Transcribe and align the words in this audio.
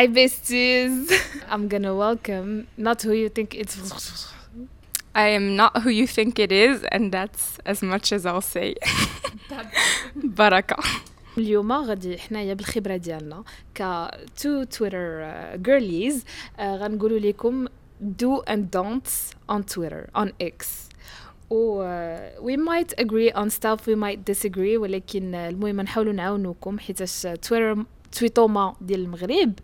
Hi, 0.00 0.06
besties. 0.08 1.10
I'm 1.48 1.68
gonna 1.68 1.94
welcome 1.94 2.66
not 2.76 3.02
who 3.02 3.12
you 3.12 3.28
think 3.28 3.54
it's. 3.54 4.32
I 5.14 5.28
am 5.28 5.56
not 5.56 5.82
who 5.82 5.90
you 5.90 6.06
think 6.06 6.38
it 6.38 6.52
is, 6.52 6.82
and 6.90 7.12
that's 7.12 7.58
as 7.64 7.82
much 7.82 8.12
as 8.12 8.26
I'll 8.26 8.40
say. 8.40 8.74
Baraka. 10.16 10.76
اليوم 11.38 11.72
غادي 11.72 12.18
حنايا 12.18 12.54
بالخبره 12.54 12.96
ديالنا 12.96 13.44
ك 13.74 14.10
تو 14.42 14.64
تويتر 14.64 15.30
جيرليز 15.56 16.24
غنقولوا 16.60 17.18
لكم 17.18 17.66
do 18.22 18.42
and 18.46 18.70
don'ts 18.70 19.34
on 19.48 19.62
Twitter 19.62 20.08
on 20.14 20.32
X 20.42 20.66
و 21.50 21.82
uh, 21.82 22.42
we 22.42 22.56
might 22.56 22.92
agree 22.98 23.30
on 23.32 23.50
stuff 23.50 23.86
we 23.86 23.94
might 23.94 24.24
disagree 24.24 24.76
ولكن 24.76 25.34
المهم 25.34 25.80
نحاولوا 25.80 26.12
نعاونوكم 26.12 26.78
حيتاش 26.78 27.22
تويتر 27.22 27.84
تويتوما 28.12 28.76
ديال 28.80 29.00
المغرب 29.00 29.58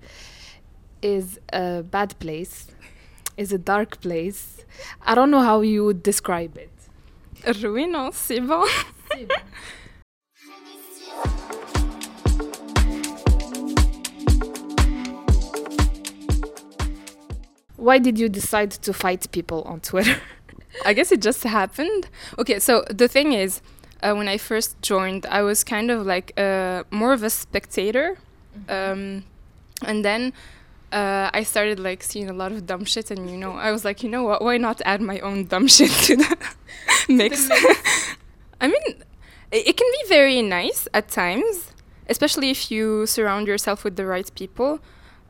is 1.03 1.39
a 1.53 1.83
bad 1.83 2.13
place 2.19 2.71
is 3.37 3.53
a 3.53 3.59
dark 3.59 4.01
place 4.01 4.65
I 5.07 5.15
don't 5.15 5.31
know 5.31 5.41
how 5.41 5.61
you 5.61 5.85
would 5.85 6.03
describe 6.03 6.57
it 6.57 6.71
الروينة 7.47 8.11
سي 8.11 8.41
بون 8.41 8.69
Why 17.77 17.99
did 17.99 18.17
you 18.17 18.29
decide 18.29 18.71
to 18.71 18.93
fight 18.93 19.27
people 19.33 19.63
on 19.63 19.81
Twitter? 19.81 20.17
I 20.87 20.93
guess 20.93 21.11
it 21.11 21.21
just 21.21 21.43
happened. 21.43 22.09
Okay, 22.39 22.61
so 22.61 22.85
the 22.89 23.09
thing 23.09 23.33
is, 23.33 23.61
uh, 24.05 24.15
when 24.15 24.29
I 24.29 24.39
first 24.39 24.81
joined, 24.83 25.27
I 25.27 25.43
was 25.43 25.65
kind 25.65 25.91
of 25.91 26.07
like 26.07 26.33
uh, 26.37 26.85
more 26.93 27.13
of 27.13 27.25
a 27.25 27.31
spectator. 27.31 28.19
Um, 28.70 29.24
and 29.86 30.04
then 30.04 30.34
uh, 30.92 31.30
I 31.34 31.44
started 31.44 31.80
like 31.80 32.04
seeing 32.04 32.30
a 32.30 32.34
lot 32.34 32.52
of 32.52 32.66
dumb 32.66 32.86
shit, 32.86 33.12
and 33.12 33.30
you 33.30 33.38
know, 33.38 33.52
I 33.52 33.72
was 33.72 33.84
like, 33.84 34.04
you 34.04 34.10
know 34.10 34.24
what? 34.24 34.42
Why 34.42 34.58
not 34.58 34.82
add 34.86 35.02
my 35.02 35.20
own 35.20 35.46
dumb 35.46 35.68
shit 35.76 35.92
to 35.92 36.16
the 36.18 36.38
mix? 37.10 37.50
I 38.62 38.68
mean, 38.68 39.04
it, 39.52 39.68
it 39.68 39.78
can 39.78 39.88
be 39.92 40.10
very 40.10 40.42
nice 40.42 40.88
at 40.94 41.10
times, 41.10 41.72
especially 42.10 42.50
if 42.50 42.72
you 42.72 43.06
surround 43.06 43.48
yourself 43.48 43.84
with 43.84 43.96
the 43.96 44.06
right 44.06 44.30
people. 44.36 44.80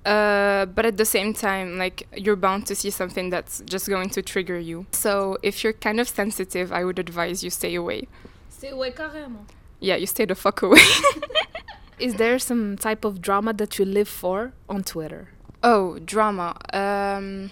Uh, 0.06 0.66
but 0.68 0.86
at 0.86 0.96
the 0.96 1.04
same 1.04 1.34
time, 1.34 1.78
like 1.78 2.08
you're 2.16 2.38
bound 2.38 2.66
to 2.66 2.76
see 2.76 2.90
something 2.90 3.30
that's 3.30 3.62
just 3.66 3.90
going 3.90 4.10
to 4.12 4.22
trigger 4.22 4.58
you. 4.58 4.86
So 4.94 5.38
if 5.44 5.66
you're 5.66 5.74
kind 5.74 6.00
of 6.00 6.08
sensitive, 6.08 6.72
I 6.72 6.86
would 6.86 6.98
advise 6.98 7.44
you 7.44 7.50
stay 7.50 7.76
away. 7.76 8.08
Stay 8.50 8.70
away 8.70 8.92
carrément. 8.92 9.50
Yeah, 9.82 9.98
you 9.98 10.08
stay 10.08 10.24
the 10.24 10.36
fuck 10.36 10.62
away. 10.62 10.80
Is 12.00 12.16
there 12.16 12.38
some 12.40 12.78
type 12.78 13.04
of 13.04 13.22
drama 13.22 13.54
that 13.54 13.80
you 13.80 13.86
live 13.86 14.08
for 14.08 14.54
on 14.70 14.84
Twitter? 14.84 15.30
oh, 15.64 16.00
drama. 16.00 16.56
Um, 16.74 17.52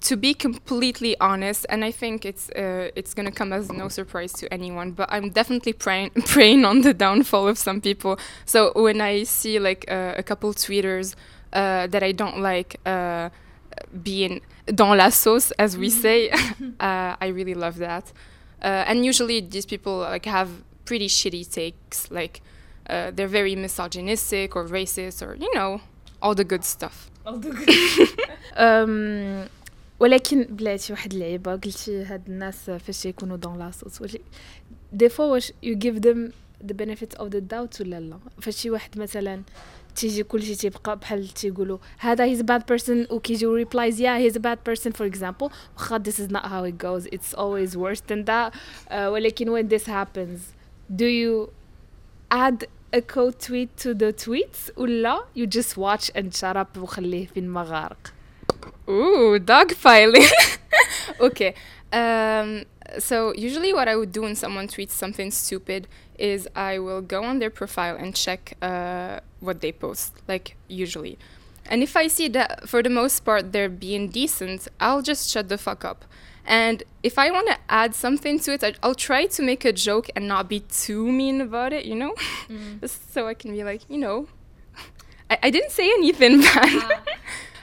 to 0.00 0.16
be 0.16 0.34
completely 0.34 1.18
honest, 1.20 1.66
and 1.68 1.84
I 1.84 1.90
think 1.90 2.24
it's 2.24 2.48
uh, 2.50 2.90
it's 2.94 3.12
gonna 3.14 3.32
come 3.32 3.52
as 3.52 3.72
no 3.72 3.88
surprise 3.88 4.32
to 4.34 4.52
anyone, 4.52 4.92
but 4.92 5.08
I'm 5.10 5.30
definitely 5.30 5.72
praying 5.72 6.10
praying 6.26 6.64
on 6.64 6.82
the 6.82 6.94
downfall 6.94 7.48
of 7.48 7.58
some 7.58 7.80
people. 7.80 8.18
So 8.44 8.72
when 8.76 9.00
I 9.00 9.24
see 9.24 9.58
like 9.58 9.84
uh, 9.88 10.14
a 10.16 10.22
couple 10.22 10.52
tweeters 10.54 11.14
uh, 11.52 11.86
that 11.88 12.02
I 12.02 12.12
don't 12.12 12.38
like 12.38 12.78
uh, 12.86 13.30
being 14.02 14.42
dans 14.66 14.96
la 14.96 15.08
sauce, 15.10 15.50
as 15.58 15.76
we 15.76 15.90
say, 15.90 16.30
uh, 16.30 17.16
I 17.20 17.28
really 17.28 17.54
love 17.54 17.78
that. 17.78 18.12
Uh, 18.62 18.84
and 18.88 19.04
usually 19.04 19.40
these 19.40 19.66
people 19.66 19.98
like 19.98 20.26
have 20.26 20.50
pretty 20.84 21.08
shitty 21.08 21.50
takes, 21.50 22.10
like 22.10 22.42
uh, 22.89 23.11
they're 23.15 23.33
very 23.39 23.55
misogynistic 23.55 24.55
or 24.55 24.63
racist 24.67 25.17
or 25.25 25.31
you 25.43 25.51
know 25.57 25.71
all 26.23 26.35
the 26.35 26.43
good 26.53 26.63
stuff. 26.63 27.09
أم، 28.57 29.47
ولكن 29.99 30.43
بلاتي 30.43 30.93
واحد 30.93 31.13
اللعيبه 31.13 31.51
قلتي 31.55 32.03
هاد 32.03 32.21
الناس 32.27 32.69
فاش 32.69 33.05
يكونوا 33.05 33.37
دون 33.37 33.59
لاصوص 33.59 34.01
واش 34.01 34.17
دي 34.93 35.09
فوا 35.09 35.25
واش 35.25 35.53
يو 35.63 35.77
جيف 35.77 35.95
ذم 35.95 36.31
ذا 36.65 36.73
بينيفيت 36.73 37.13
اوف 37.15 37.29
ذا 37.29 37.39
داوت 37.39 37.81
ولا 37.81 37.99
لا 37.99 38.17
فاش 38.41 38.55
شي 38.55 38.69
واحد 38.69 38.99
مثلا 38.99 39.41
تيجي 39.95 40.23
كلشي 40.23 40.55
تيبقى 40.55 40.97
بحال 40.99 41.27
تيقولوا 41.27 41.77
هذا 41.99 42.23
هيز 42.23 42.41
باد 42.41 42.65
بيرسون 42.65 43.07
وكيجيو 43.09 43.53
ريبلايز 43.55 44.01
يا 44.01 44.17
هيز 44.17 44.37
باد 44.37 44.59
بيرسون 44.65 44.91
فور 44.93 45.07
اكزامبل 45.07 45.49
واخا 45.77 46.03
this 46.07 46.15
is 46.17 46.31
not 46.31 46.43
how 46.45 46.63
it 46.71 46.77
goes 46.85 47.05
it's 47.15 47.33
always 47.37 47.75
worse 47.77 48.01
than 48.11 48.25
that 48.25 48.53
uh, 48.53 48.91
ولكن 48.93 49.47
when 49.57 49.67
this 49.69 49.85
happens 49.85 50.39
do 50.95 51.05
you 51.05 51.49
add 52.31 52.65
a 52.93 53.01
code 53.01 53.39
tweet 53.39 53.75
to 53.77 53.93
the 53.93 54.13
tweets 54.13 54.69
ولا 54.77 55.23
you 55.33 55.47
just 55.47 55.77
watch 55.77 56.11
and 56.15 56.35
shut 56.35 56.55
up 56.57 56.77
وخليه 56.77 57.27
في 57.27 57.39
المغارق 57.39 58.13
Ooh, 58.89 59.39
dogpiling. 59.39 60.29
okay. 61.19 61.53
Um, 61.93 62.63
so 62.99 63.33
usually 63.33 63.73
what 63.73 63.87
I 63.87 63.95
would 63.95 64.11
do 64.11 64.23
when 64.23 64.35
someone 64.35 64.67
tweets 64.67 64.91
something 64.91 65.31
stupid 65.31 65.87
is 66.17 66.47
I 66.55 66.79
will 66.79 67.01
go 67.01 67.23
on 67.23 67.39
their 67.39 67.49
profile 67.49 67.95
and 67.95 68.13
check 68.15 68.53
uh, 68.61 69.19
what 69.39 69.61
they 69.61 69.71
post, 69.71 70.13
like 70.27 70.55
usually. 70.67 71.17
And 71.69 71.81
if 71.83 71.95
I 71.95 72.07
see 72.07 72.27
that 72.29 72.67
for 72.67 72.81
the 72.83 72.89
most 72.89 73.21
part 73.21 73.51
they're 73.53 73.69
being 73.69 74.09
decent, 74.09 74.67
I'll 74.79 75.01
just 75.01 75.29
shut 75.29 75.47
the 75.47 75.57
fuck 75.57 75.85
up. 75.85 76.05
And 76.45 76.83
if 77.03 77.17
I 77.19 77.29
want 77.31 77.47
to 77.47 77.57
add 77.69 77.93
something 77.95 78.39
to 78.39 78.53
it, 78.53 78.63
I- 78.63 78.73
I'll 78.83 78.95
try 79.09 79.25
to 79.27 79.41
make 79.43 79.63
a 79.63 79.71
joke 79.71 80.07
and 80.15 80.27
not 80.27 80.43
be 80.49 80.59
too 80.61 81.11
mean 81.11 81.39
about 81.41 81.71
it, 81.73 81.85
you 81.85 81.95
know? 81.95 82.13
Just 82.81 83.13
so 83.13 83.27
I 83.27 83.35
can 83.35 83.51
be 83.51 83.63
like, 83.63 83.81
you 83.89 83.97
know, 84.05 84.27
I, 85.29 85.37
I 85.43 85.49
didn't 85.55 85.71
say 85.71 85.87
anything 85.99 86.41
bad. 86.41 86.99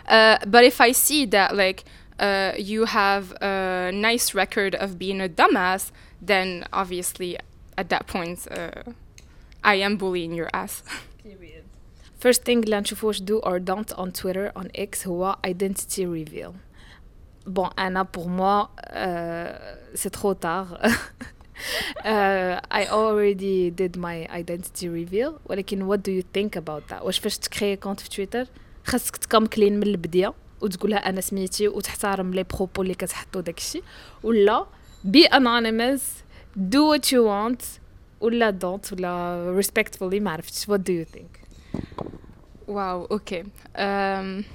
Uh, 0.09 0.39
but 0.47 0.63
if 0.65 0.81
I 0.81 0.93
see 0.93 1.27
that 1.27 1.55
like 1.57 1.85
uh, 2.19 2.53
you 2.71 2.87
have 2.87 3.25
a 3.43 3.91
nice 3.93 4.33
record 4.43 4.75
of 4.75 4.99
being 4.99 5.21
a 5.21 5.29
dumbass, 5.29 5.91
then 6.23 6.65
obviously 6.73 7.37
at 7.77 7.89
that 7.91 8.07
point 8.07 8.39
uh, 8.51 8.83
I 9.63 9.75
am 9.87 9.97
bullying 9.97 10.33
your 10.35 10.49
ass. 10.55 10.83
First 12.19 12.43
thing 12.45 12.65
اللي 12.65 12.81
نشوفو 12.81 13.07
واش 13.07 13.21
do 13.23 13.39
or 13.43 13.59
don't 13.61 13.93
on 13.99 14.11
Twitter 14.13 14.51
on 14.57 14.69
X 14.75 15.07
هو 15.07 15.37
identity 15.47 16.07
reveal. 16.07 16.55
Bon, 17.50 17.70
أنا 17.80 18.08
pour 18.18 18.28
moi 18.30 18.70
euh, 18.94 19.76
c'est 19.96 20.10
trop 20.20 20.34
tard. 20.34 20.68
uh, 22.06 22.60
I 22.72 22.86
already 22.90 23.70
did 23.72 23.98
my 23.98 24.28
identity 24.42 24.88
reveal 24.90 25.32
ولكن 25.46 25.88
what 25.90 25.98
do 25.98 26.12
you 26.12 26.24
think 26.38 26.56
about 26.56 26.88
that 26.94 27.02
واش 27.02 27.20
فاش 27.20 27.38
تكري 27.38 27.76
كونت 27.76 28.00
في 28.00 28.10
تويتر 28.10 28.46
خاصك 28.86 29.18
تكون 29.18 29.46
كلين 29.46 29.76
من 29.80 29.84
البدايه 29.84 30.34
وتقولها 30.62 30.98
أنا 31.10 31.22
سميتي 31.22 31.68
وتحترم 31.68 32.34
لي 32.34 32.44
بروبو 32.44 32.82
اللي 32.82 32.94
كتحطو 32.94 33.40
داكشي 33.40 33.82
ولا 34.24 34.66
be 35.08 35.28
anonymous 35.30 36.02
do 36.58 36.80
what 36.94 37.06
you 37.12 37.22
want 37.26 37.64
ولا 38.22 38.58
don't 38.64 38.94
ولا 38.94 39.62
respectfully 39.62 40.22
ما 40.22 40.32
عرفتش 40.32 40.66
you 40.66 41.06
think 41.16 41.44
Wow, 42.68 43.08
okay. 43.18 43.44
Um, 43.76 44.46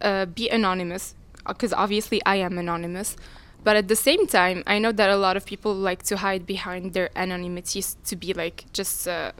uh, 0.00 0.24
be 0.36 0.48
anonymous, 0.48 1.14
because 1.48 1.72
obviously 1.72 2.20
I 2.24 2.36
am 2.36 2.58
anonymous. 2.58 3.16
But 3.64 3.76
at 3.76 3.88
the 3.88 3.96
same 3.96 4.26
time, 4.26 4.62
I 4.66 4.78
know 4.78 4.92
that 4.92 5.10
a 5.10 5.16
lot 5.16 5.36
of 5.36 5.44
people 5.44 5.74
like 5.74 6.02
to 6.04 6.18
hide 6.18 6.46
behind 6.46 6.92
their 6.92 7.10
anonymities 7.16 7.96
to 8.06 8.14
be 8.14 8.32
like 8.32 8.66
just 8.72 9.08
uh, 9.08 9.32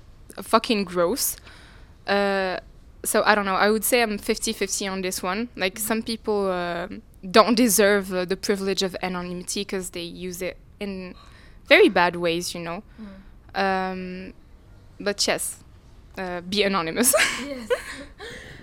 fucking 0.42 0.84
gross. 0.84 1.36
Uh, 2.06 2.58
so 3.04 3.22
I 3.24 3.34
don't 3.34 3.44
know. 3.44 3.54
I 3.54 3.70
would 3.70 3.84
say 3.84 4.02
I'm 4.02 4.19
50 4.19 4.52
50 4.52 4.88
on 4.88 5.02
this 5.02 5.22
one. 5.22 5.48
Like 5.56 5.78
some 5.78 6.02
people 6.02 6.50
uh, 6.50 6.88
don't 7.30 7.54
deserve 7.54 8.12
uh, 8.12 8.25
the 8.25 8.36
privilege 8.36 8.82
of 8.82 8.96
anonymity 9.02 9.60
because 9.60 9.90
they 9.90 10.02
use 10.02 10.42
it 10.42 10.56
in 10.80 11.14
very 11.66 11.88
bad 11.88 12.16
ways, 12.16 12.54
you 12.54 12.60
know. 12.60 12.82
Um, 13.54 14.34
but 14.98 15.25
yes, 15.26 15.62
uh, 16.16 16.40
be 16.40 16.62
anonymous. 16.62 17.14
Um, 17.40 17.69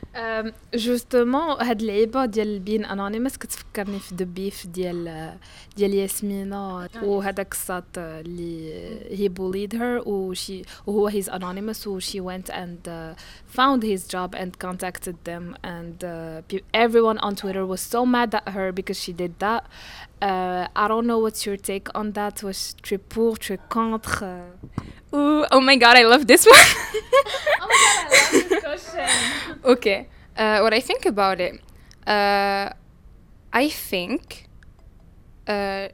جوستومون 0.74 1.62
هاد 1.62 1.80
اللعيبه 1.80 2.24
ديال 2.24 2.58
بين 2.58 2.84
انونيمس 2.84 3.36
كتفكرني 3.38 3.98
في 3.98 4.14
ذا 4.14 4.24
بيف 4.24 4.66
ديال 4.66 5.34
ديال 5.76 5.94
ياسمينة 5.94 6.88
وهذاك 7.02 7.52
الساط 7.52 7.84
اللي 7.98 8.70
هي 9.10 9.28
bullied 9.28 9.72
her 9.76 10.06
وشي 10.06 10.62
وهو 10.86 11.10
he's 11.10 11.28
anonymous 11.28 11.86
و 11.86 12.00
she 12.00 12.20
went 12.20 12.50
and 12.52 12.88
uh, 12.88 13.14
found 13.58 13.82
his 13.82 14.08
job 14.14 14.34
and 14.34 14.58
contacted 14.58 15.16
them 15.24 15.54
and 15.64 16.04
uh, 16.04 16.42
pe- 16.48 16.64
everyone 16.74 17.18
on 17.18 17.34
Twitter 17.36 17.64
was 17.66 17.80
so 17.80 18.04
mad 18.06 18.34
at 18.34 18.48
her 18.56 18.72
because 18.72 18.98
she 19.04 19.12
did 19.12 19.32
that 19.38 19.62
uh, 20.22 20.82
I 20.82 20.88
don't 20.88 21.06
know 21.10 21.18
what's 21.24 21.42
your 21.46 21.56
take 21.70 21.88
on 21.94 22.06
that 22.18 22.44
واش 22.44 22.74
tu 22.82 22.94
es 22.94 23.00
pour 23.14 23.38
tu 23.38 23.52
es 23.54 23.60
contre 23.68 24.26
Ooh, 25.12 25.44
oh 25.54 25.60
my 25.60 25.76
god, 25.84 25.96
I 25.96 26.04
love 26.12 26.24
this 26.32 26.46
one. 26.46 26.68
Oh 27.62 27.66
my 27.70 27.78
god, 27.84 27.98
I 28.06 28.14
love 28.14 28.48
this 28.50 28.60
question. 28.68 29.08
okay, 29.74 29.98
uh, 30.37 30.59
what 30.59 30.73
I 30.73 30.79
think 30.79 31.05
about 31.05 31.39
it, 31.39 31.61
uh, 32.07 32.69
I 33.53 33.69
think 33.69 34.47
uh, 35.47 35.89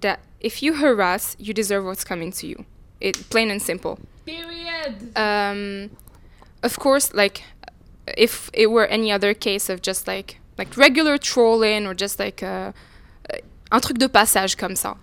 that 0.00 0.20
if 0.40 0.62
you 0.62 0.74
harass, 0.74 1.36
you 1.38 1.52
deserve 1.54 1.84
what's 1.84 2.04
coming 2.04 2.32
to 2.32 2.46
you. 2.46 2.64
It 3.00 3.28
plain 3.30 3.50
and 3.50 3.60
simple. 3.60 3.98
Period. 4.24 5.16
Um, 5.16 5.90
of 6.62 6.78
course, 6.78 7.12
like 7.12 7.42
if 8.16 8.50
it 8.52 8.70
were 8.70 8.86
any 8.86 9.10
other 9.10 9.34
case 9.34 9.68
of 9.68 9.82
just 9.82 10.06
like 10.06 10.38
like 10.58 10.76
regular 10.76 11.18
trolling 11.18 11.86
or 11.86 11.94
just 11.94 12.18
like 12.18 12.42
uh, 12.42 12.72
uh, 13.30 13.36
un 13.72 13.80
truc 13.80 13.98
de 13.98 14.08
passage 14.08 14.56
comme 14.56 14.74
ça. 14.74 14.96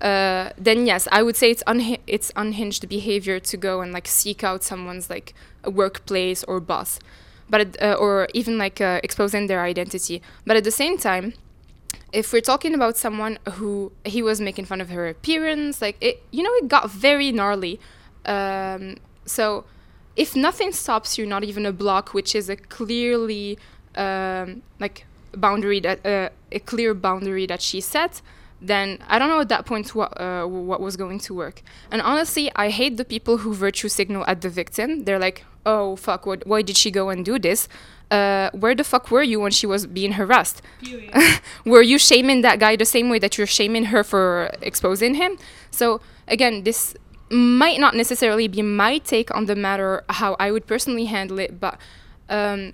Uh, 0.00 0.50
then 0.58 0.86
yes, 0.86 1.06
I 1.12 1.22
would 1.22 1.36
say 1.36 1.50
it's 1.50 1.62
unha- 1.66 2.00
it's 2.06 2.32
unhinged 2.36 2.88
behavior 2.88 3.38
to 3.40 3.56
go 3.56 3.80
and 3.80 3.92
like 3.92 4.08
seek 4.08 4.42
out 4.42 4.62
someone's 4.62 5.08
like 5.08 5.34
workplace 5.64 6.44
or 6.44 6.60
boss, 6.60 6.98
but 7.48 7.80
uh, 7.82 7.94
or 7.94 8.28
even 8.34 8.58
like 8.58 8.80
uh, 8.80 9.00
exposing 9.02 9.46
their 9.46 9.62
identity. 9.62 10.22
But 10.46 10.56
at 10.56 10.64
the 10.64 10.70
same 10.70 10.98
time, 10.98 11.34
if 12.12 12.32
we're 12.32 12.40
talking 12.40 12.74
about 12.74 12.96
someone 12.96 13.38
who 13.54 13.92
he 14.04 14.22
was 14.22 14.40
making 14.40 14.64
fun 14.66 14.80
of 14.80 14.90
her 14.90 15.08
appearance, 15.08 15.82
like 15.82 15.96
it, 16.00 16.22
you 16.30 16.42
know, 16.42 16.52
it 16.54 16.68
got 16.68 16.90
very 16.90 17.32
gnarly. 17.32 17.80
Um, 18.24 18.96
so 19.26 19.64
if 20.16 20.36
nothing 20.36 20.72
stops 20.72 21.18
you, 21.18 21.26
not 21.26 21.44
even 21.44 21.66
a 21.66 21.72
block, 21.72 22.14
which 22.14 22.34
is 22.34 22.48
a 22.48 22.56
clearly 22.56 23.58
um, 23.96 24.62
like 24.78 25.06
boundary 25.36 25.80
that 25.80 26.04
uh, 26.06 26.28
a 26.52 26.60
clear 26.60 26.94
boundary 26.94 27.46
that 27.46 27.60
she 27.60 27.80
set, 27.80 28.22
then 28.60 28.98
I 29.08 29.18
don't 29.18 29.28
know 29.28 29.40
at 29.40 29.48
that 29.48 29.66
point 29.66 29.94
what 29.94 30.18
uh, 30.20 30.46
what 30.46 30.80
was 30.80 30.96
going 30.96 31.18
to 31.20 31.34
work. 31.34 31.62
And 31.90 32.00
honestly, 32.02 32.50
I 32.56 32.70
hate 32.70 32.96
the 32.96 33.04
people 33.04 33.38
who 33.38 33.54
virtue 33.54 33.88
signal 33.88 34.24
at 34.26 34.40
the 34.40 34.48
victim. 34.48 35.04
They're 35.04 35.18
like, 35.18 35.44
"Oh 35.66 35.96
fuck, 35.96 36.26
what, 36.26 36.46
why 36.46 36.62
did 36.62 36.76
she 36.76 36.90
go 36.90 37.10
and 37.10 37.24
do 37.24 37.38
this? 37.38 37.68
Uh, 38.10 38.50
where 38.52 38.74
the 38.74 38.84
fuck 38.84 39.10
were 39.10 39.22
you 39.22 39.40
when 39.40 39.50
she 39.50 39.66
was 39.66 39.86
being 39.86 40.12
harassed? 40.12 40.62
were 41.64 41.82
you 41.82 41.98
shaming 41.98 42.42
that 42.42 42.58
guy 42.58 42.76
the 42.76 42.84
same 42.84 43.08
way 43.10 43.18
that 43.18 43.36
you're 43.36 43.46
shaming 43.46 43.86
her 43.86 44.02
for 44.04 44.50
exposing 44.62 45.14
him?" 45.14 45.36
So 45.70 46.00
again, 46.28 46.64
this 46.64 46.94
might 47.30 47.80
not 47.80 47.94
necessarily 47.94 48.48
be 48.48 48.62
my 48.62 48.98
take 48.98 49.34
on 49.34 49.46
the 49.46 49.56
matter, 49.56 50.04
how 50.08 50.36
I 50.38 50.50
would 50.50 50.66
personally 50.66 51.06
handle 51.06 51.38
it, 51.38 51.58
but 51.60 51.78
um, 52.28 52.72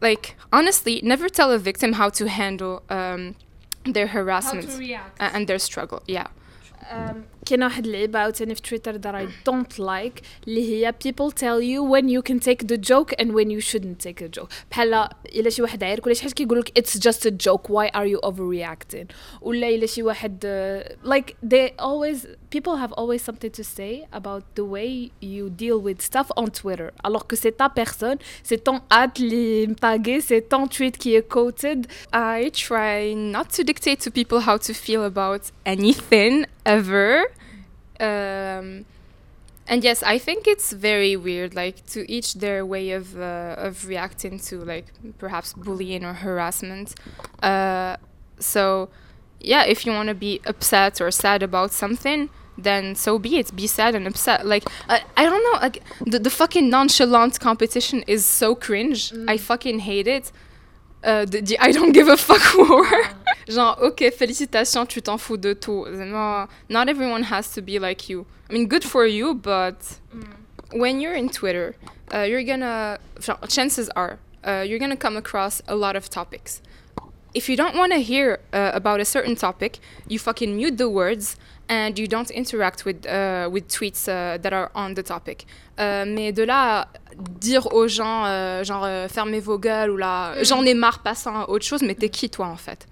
like 0.00 0.36
honestly, 0.52 1.00
never 1.02 1.28
tell 1.28 1.50
a 1.50 1.58
victim 1.58 1.94
how 1.94 2.08
to 2.10 2.28
handle 2.28 2.82
um, 2.88 3.34
their 3.84 4.06
harassment 4.08 4.68
and 5.18 5.46
their 5.46 5.58
struggle. 5.58 6.02
Yeah. 6.06 6.26
Um, 6.90 7.26
كاين 7.47 7.63
واحد 7.63 7.85
اللعيبه 7.85 8.19
عاوتاني 8.19 8.55
في 8.55 8.61
تويتر 8.61 8.97
that 8.97 9.15
I 9.15 9.27
don't 9.49 9.79
like 9.79 10.21
اللي 10.47 10.69
هي 10.69 10.93
people 11.07 11.31
tell 11.31 11.61
you 11.61 11.83
when 11.83 12.07
you 12.09 12.21
can 12.21 12.39
take 12.39 12.67
the 12.67 12.77
joke 12.77 13.13
and 13.19 13.27
when 13.33 13.49
you 13.49 13.59
shouldn't 13.59 13.99
take 14.07 14.21
a 14.21 14.39
joke 14.39 14.49
بحال 14.71 14.93
الا 15.25 15.49
شي 15.49 15.61
واحد 15.61 15.83
عايرك 15.83 16.05
ولا 16.05 16.15
شي 16.15 16.23
حاجه 16.23 16.33
كيقول 16.33 16.59
لك 16.59 16.79
it's 16.79 16.93
just 16.99 17.25
a 17.25 17.31
joke 17.31 17.69
why 17.69 17.87
are 17.95 18.07
you 18.07 18.29
overreacting 18.29 19.05
ولا 19.41 19.69
الا 19.69 19.85
شي 19.85 20.03
واحد 20.03 20.45
uh, 20.45 21.07
like 21.09 21.35
they 21.49 21.69
always 21.79 22.27
people 22.55 22.75
have 22.75 22.93
always 22.93 23.21
something 23.29 23.51
to 23.59 23.63
say 23.63 23.93
about 24.19 24.43
the 24.55 24.65
way 24.75 25.11
you 25.21 25.49
deal 25.63 25.79
with 25.87 26.01
stuff 26.01 26.27
on 26.41 26.45
Twitter 26.61 26.89
alors 27.03 27.25
que 27.27 27.35
c'est 27.35 27.55
ta 27.61 27.69
personne 27.81 28.17
c'est 28.49 28.61
ton 28.67 28.77
ad 29.01 29.13
li 29.31 29.67
mpagé 29.73 30.15
c'est 30.27 30.43
ton 30.53 30.63
tweet 30.75 30.95
qui 31.01 31.09
est 31.17 31.27
quoted 31.35 31.79
I 32.35 32.37
try 32.67 32.99
not 33.35 33.47
to 33.55 33.61
dictate 33.71 33.99
to 34.05 34.09
people 34.19 34.39
how 34.47 34.57
to 34.67 34.71
feel 34.85 35.03
about 35.13 35.43
anything 35.75 36.33
ever 36.65 37.07
um, 38.00 38.84
and 39.68 39.84
yes, 39.84 40.02
I 40.02 40.18
think 40.18 40.46
it's 40.46 40.72
very 40.72 41.14
weird. 41.16 41.54
Like 41.54 41.84
to 41.88 42.10
each 42.10 42.34
their 42.34 42.64
way 42.64 42.92
of 42.92 43.18
uh, 43.18 43.54
of 43.58 43.86
reacting 43.86 44.38
to 44.40 44.64
like 44.64 44.86
perhaps 45.18 45.52
bullying 45.52 46.04
or 46.04 46.14
harassment. 46.14 46.94
Uh, 47.42 47.96
so 48.38 48.88
yeah, 49.40 49.64
if 49.64 49.84
you 49.84 49.92
want 49.92 50.08
to 50.08 50.14
be 50.14 50.40
upset 50.46 51.00
or 51.00 51.10
sad 51.10 51.42
about 51.42 51.72
something, 51.72 52.30
then 52.56 52.94
so 52.94 53.18
be 53.18 53.38
it. 53.38 53.54
Be 53.54 53.66
sad 53.66 53.94
and 53.94 54.06
upset. 54.06 54.46
Like 54.46 54.64
I, 54.88 55.02
I 55.16 55.24
don't 55.24 55.42
know. 55.52 55.60
Like 55.60 55.82
the 56.04 56.18
the 56.18 56.30
fucking 56.30 56.70
nonchalant 56.70 57.38
competition 57.38 58.02
is 58.06 58.24
so 58.24 58.54
cringe. 58.54 59.10
Mm. 59.10 59.28
I 59.28 59.36
fucking 59.36 59.80
hate 59.80 60.06
it. 60.06 60.32
Uh, 61.04 61.24
the, 61.24 61.40
the 61.40 61.58
I 61.60 61.72
don't 61.72 61.92
give 61.92 62.08
a 62.08 62.16
fuck 62.16 62.42
war. 62.68 62.86
Genre, 63.48 63.76
ok, 63.80 64.10
félicitations, 64.10 64.86
tu 64.86 65.00
t'en 65.00 65.18
fous 65.18 65.38
de 65.38 65.54
tout. 65.54 65.86
No, 65.86 66.48
not 66.68 66.88
everyone 66.88 67.22
has 67.24 67.50
to 67.52 67.62
be 67.62 67.78
like 67.78 68.08
you. 68.08 68.26
I 68.50 68.52
mean, 68.52 68.66
good 68.66 68.84
for 68.84 69.06
you, 69.06 69.34
but 69.34 69.78
mm. 70.14 70.26
when 70.72 71.00
you're 71.00 71.14
in 71.14 71.28
Twitter, 71.28 71.74
uh, 72.12 72.22
you're 72.22 72.42
gonna, 72.42 72.98
chances 73.48 73.88
are, 73.90 74.18
uh, 74.46 74.64
you're 74.66 74.78
gonna 74.78 74.96
come 74.96 75.16
across 75.16 75.62
a 75.68 75.74
lot 75.74 75.96
of 75.96 76.10
topics. 76.10 76.60
If 77.34 77.48
you 77.48 77.56
don't 77.56 77.76
want 77.76 77.92
to 77.92 77.98
hear 77.98 78.40
uh, 78.52 78.72
about 78.74 79.00
a 79.00 79.04
certain 79.04 79.36
topic, 79.36 79.78
you 80.08 80.18
fucking 80.18 80.56
mute 80.56 80.78
the 80.78 80.88
words 80.88 81.36
and 81.68 81.98
you 81.98 82.06
don't 82.06 82.30
interact 82.30 82.84
with, 82.84 83.06
uh, 83.06 83.48
with 83.52 83.68
tweets 83.68 84.08
uh, 84.08 84.38
that 84.38 84.52
are 84.52 84.70
on 84.74 84.94
the 84.94 85.02
topic. 85.02 85.44
Euh, 85.79 86.05
mais 86.07 86.31
de 86.31 86.43
là 86.43 86.87
dire 87.39 87.73
aux 87.73 87.87
gens, 87.87 88.25
euh, 88.25 88.63
genre, 88.63 88.87
fermez 89.09 89.39
vos 89.39 89.57
gueules 89.57 89.89
ou 89.89 89.97
là, 89.97 90.35
mm. 90.35 90.45
j'en 90.45 90.63
ai 90.65 90.73
marre, 90.73 90.99
passant 90.99 91.35
à 91.41 91.49
autre 91.49 91.65
chose, 91.65 91.81
mais 91.81 91.95
t'es 91.95 92.09
qui 92.09 92.29
toi 92.29 92.47
en 92.47 92.57
fait? 92.57 92.87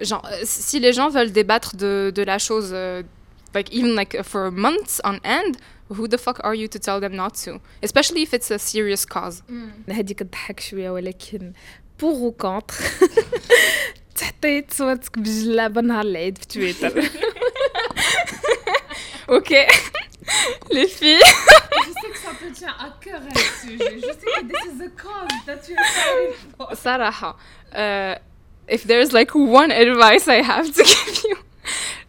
Genre, 0.00 0.26
euh, 0.32 0.40
si 0.44 0.80
les 0.80 0.92
gens 0.92 1.10
veulent 1.10 1.32
débattre 1.32 1.76
de, 1.76 2.10
de 2.14 2.22
la 2.22 2.38
chose, 2.38 2.72
uh, 2.72 3.02
like 3.54 3.72
even 3.72 3.94
like 3.94 4.22
for 4.22 4.50
months 4.50 5.00
on 5.04 5.18
end, 5.24 5.56
who 5.90 6.08
the 6.08 6.16
fuck 6.16 6.40
are 6.42 6.54
you 6.54 6.68
to 6.68 6.78
tell 6.78 7.00
them 7.00 7.14
not 7.14 7.32
to? 7.44 7.60
Especially 7.82 8.22
if 8.22 8.32
it's 8.32 8.50
a 8.50 8.58
serious 8.58 9.04
cause. 9.04 9.42
هذيك 9.88 10.18
تضحك 10.18 10.60
شويه 10.60 10.90
ولكن 10.90 11.52
بور 12.00 12.12
و 12.12 12.32
كونتر 12.32 12.74
تحطيت 14.14 14.72
صورتك 14.72 15.18
بجلابه 15.18 15.80
نهار 15.80 16.04
العيد 16.04 16.38
في 16.38 16.46
تويتر 16.46 17.10
اوكي 19.28 19.66
les 20.70 20.86
filles. 20.86 21.20
je 21.86 21.92
sais 21.92 22.10
que 22.10 22.18
ça 22.18 22.30
te 22.38 22.52
tient 22.52 22.74
à 22.78 22.90
cœur 23.00 23.20
un 23.20 23.66
sujet. 23.66 23.96
Je 23.96 24.06
sais 24.06 24.40
que 24.40 24.46
this 24.46 24.74
is 24.74 24.82
a 24.82 24.88
cause 24.90 25.28
that 25.46 25.68
you're 25.68 25.78
fighting 25.78 26.34
for. 26.56 26.74
صراحة. 26.74 27.36
Uh, 27.72 28.18
if 28.68 28.84
there's 28.84 29.12
like 29.12 29.34
one 29.34 29.70
advice 29.70 30.28
I 30.28 30.42
have 30.42 30.72
to 30.74 30.82
give 30.82 31.24
you 31.24 31.36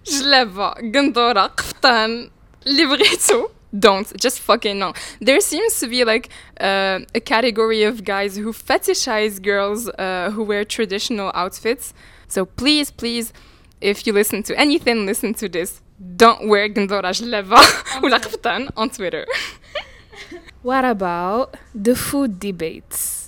جلابة 0.06 0.70
قندورة 0.70 1.46
قفطان 1.46 2.30
اللي 2.68 2.86
بغيتو 2.86 3.48
don't 3.74 4.12
just 4.20 4.40
fucking 4.40 4.80
no 4.80 4.94
there 5.22 5.40
seems 5.40 5.80
to 5.80 5.88
be 5.88 6.04
like 6.04 6.30
uh, 6.60 7.00
a 7.16 7.22
category 7.22 7.84
of 7.84 8.04
guys 8.04 8.36
who 8.36 8.52
fetishize 8.52 9.42
girls 9.42 9.88
uh, 9.88 10.30
who 10.34 10.44
wear 10.44 10.66
traditional 10.66 11.32
outfits 11.34 11.94
so 12.28 12.46
please 12.46 12.92
please 12.92 13.32
if 13.80 14.06
you 14.06 14.12
listen 14.14 14.44
to 14.44 14.54
anything 14.60 15.06
listen 15.06 15.34
to 15.34 15.48
this 15.48 15.82
don't 16.22 16.42
wear 16.42 16.74
قندورة 16.76 17.12
جلابة 17.12 17.58
ولا 18.04 18.18
قفطان 18.18 18.68
on 18.68 18.90
Twitter 18.90 19.26
what 20.64 20.86
about 20.86 21.58
the 21.88 21.96
food 21.96 22.40
debates 22.40 23.22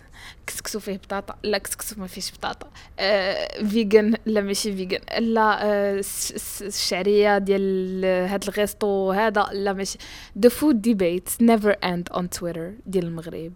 كسكسو 0.47 0.79
فيه 0.79 0.95
بطاطا 0.97 1.35
لا 1.43 1.57
كسكسو 1.57 1.95
ما 1.97 2.07
فيش 2.07 2.31
بطاطا 2.31 2.67
آه 2.99 3.63
فيجن 3.67 4.15
لا 4.25 4.41
ماشي 4.41 4.75
فيجن 4.75 4.99
لا 5.19 5.65
آه 5.65 6.03
الشعريه 6.61 7.37
ديال 7.37 8.05
هاد 8.05 8.43
الغيستو 8.43 9.11
هذا 9.11 9.47
لا 9.51 9.73
ماشي 9.73 9.97
the 10.39 10.49
food 10.49 10.75
debates 10.81 11.31
never 11.41 11.75
end 11.83 12.17
on 12.17 12.23
Twitter 12.39 12.71
ديال 12.85 13.05
المغرب 13.05 13.53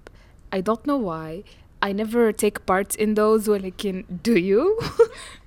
I 0.56 0.60
don't 0.60 0.86
know 0.88 0.98
why 1.10 1.44
I 1.82 1.92
never 1.92 2.32
take 2.32 2.66
part 2.66 2.96
in 2.96 3.14
those 3.14 3.50
ولكن 3.50 4.06
do 4.28 4.32
you 4.32 4.80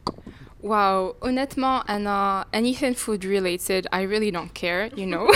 Wow, 0.64 1.16
honnêtement, 1.22 1.82
Anna, 1.88 2.46
anything 2.52 2.94
food 2.94 3.24
related, 3.24 3.86
I 3.92 4.02
really 4.02 4.30
don't 4.30 4.52
care, 4.52 4.90
you 4.94 5.06
know. 5.06 5.26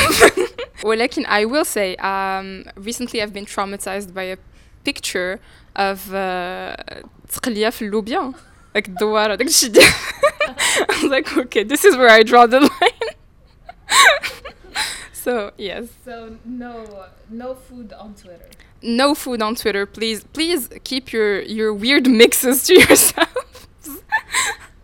ولكن 0.85 1.25
I 1.27 1.47
will 1.47 1.65
say, 1.65 1.97
um, 1.97 2.65
recently 2.77 3.23
I've 3.23 3.33
been 3.33 3.47
traumatized 3.47 4.13
by 4.13 4.25
a 4.25 4.37
picture 4.85 5.41
of 5.77 6.11
تقليه 7.29 7.71
في 7.71 7.83
اللوبيا 7.83 8.33
داك 8.75 8.89
الدواره 8.89 9.35
داك 9.35 9.47
الشيء 9.47 9.71
ديال 9.71 9.85
I 9.85 11.03
was 11.03 11.05
like 11.05 11.37
okay 11.39 11.63
this 11.63 11.85
is 11.85 11.97
where 11.97 12.11
I 12.11 12.23
draw 12.23 12.47
the 12.47 12.61
line 12.61 13.09
so 15.13 15.53
yes 15.57 15.85
so 16.05 16.37
no 16.45 16.75
no 17.31 17.55
food 17.55 17.93
on 17.93 18.15
Twitter 18.15 18.51
no 18.83 19.15
food 19.15 19.41
on 19.43 19.55
Twitter 19.55 19.87
please 19.87 20.25
please 20.37 20.69
keep 20.85 21.13
your 21.13 21.41
your 21.43 21.73
weird 21.73 22.07
mixes 22.07 22.65
to 22.67 22.75
yourself 22.75 23.67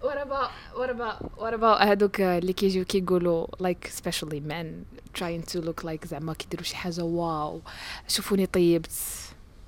what 0.05 0.17
about 0.17 0.51
what 0.75 0.91
about 0.91 1.39
what 1.39 1.55
about 1.55 1.83
هذوك 1.83 2.21
اللي 2.21 2.53
كيجيو 2.53 2.85
كيقولوا 2.85 3.47
like 3.63 3.89
especially 3.89 4.41
men 4.41 4.85
trying 5.15 5.43
to 5.53 5.61
look 5.61 5.85
like 5.85 6.07
زعما 6.07 6.35
كيديروا 6.35 6.65
شي 6.65 6.77
حاجه 6.77 7.03
واو 7.05 7.61
شوفوني 8.09 8.47
طيبت 8.47 8.91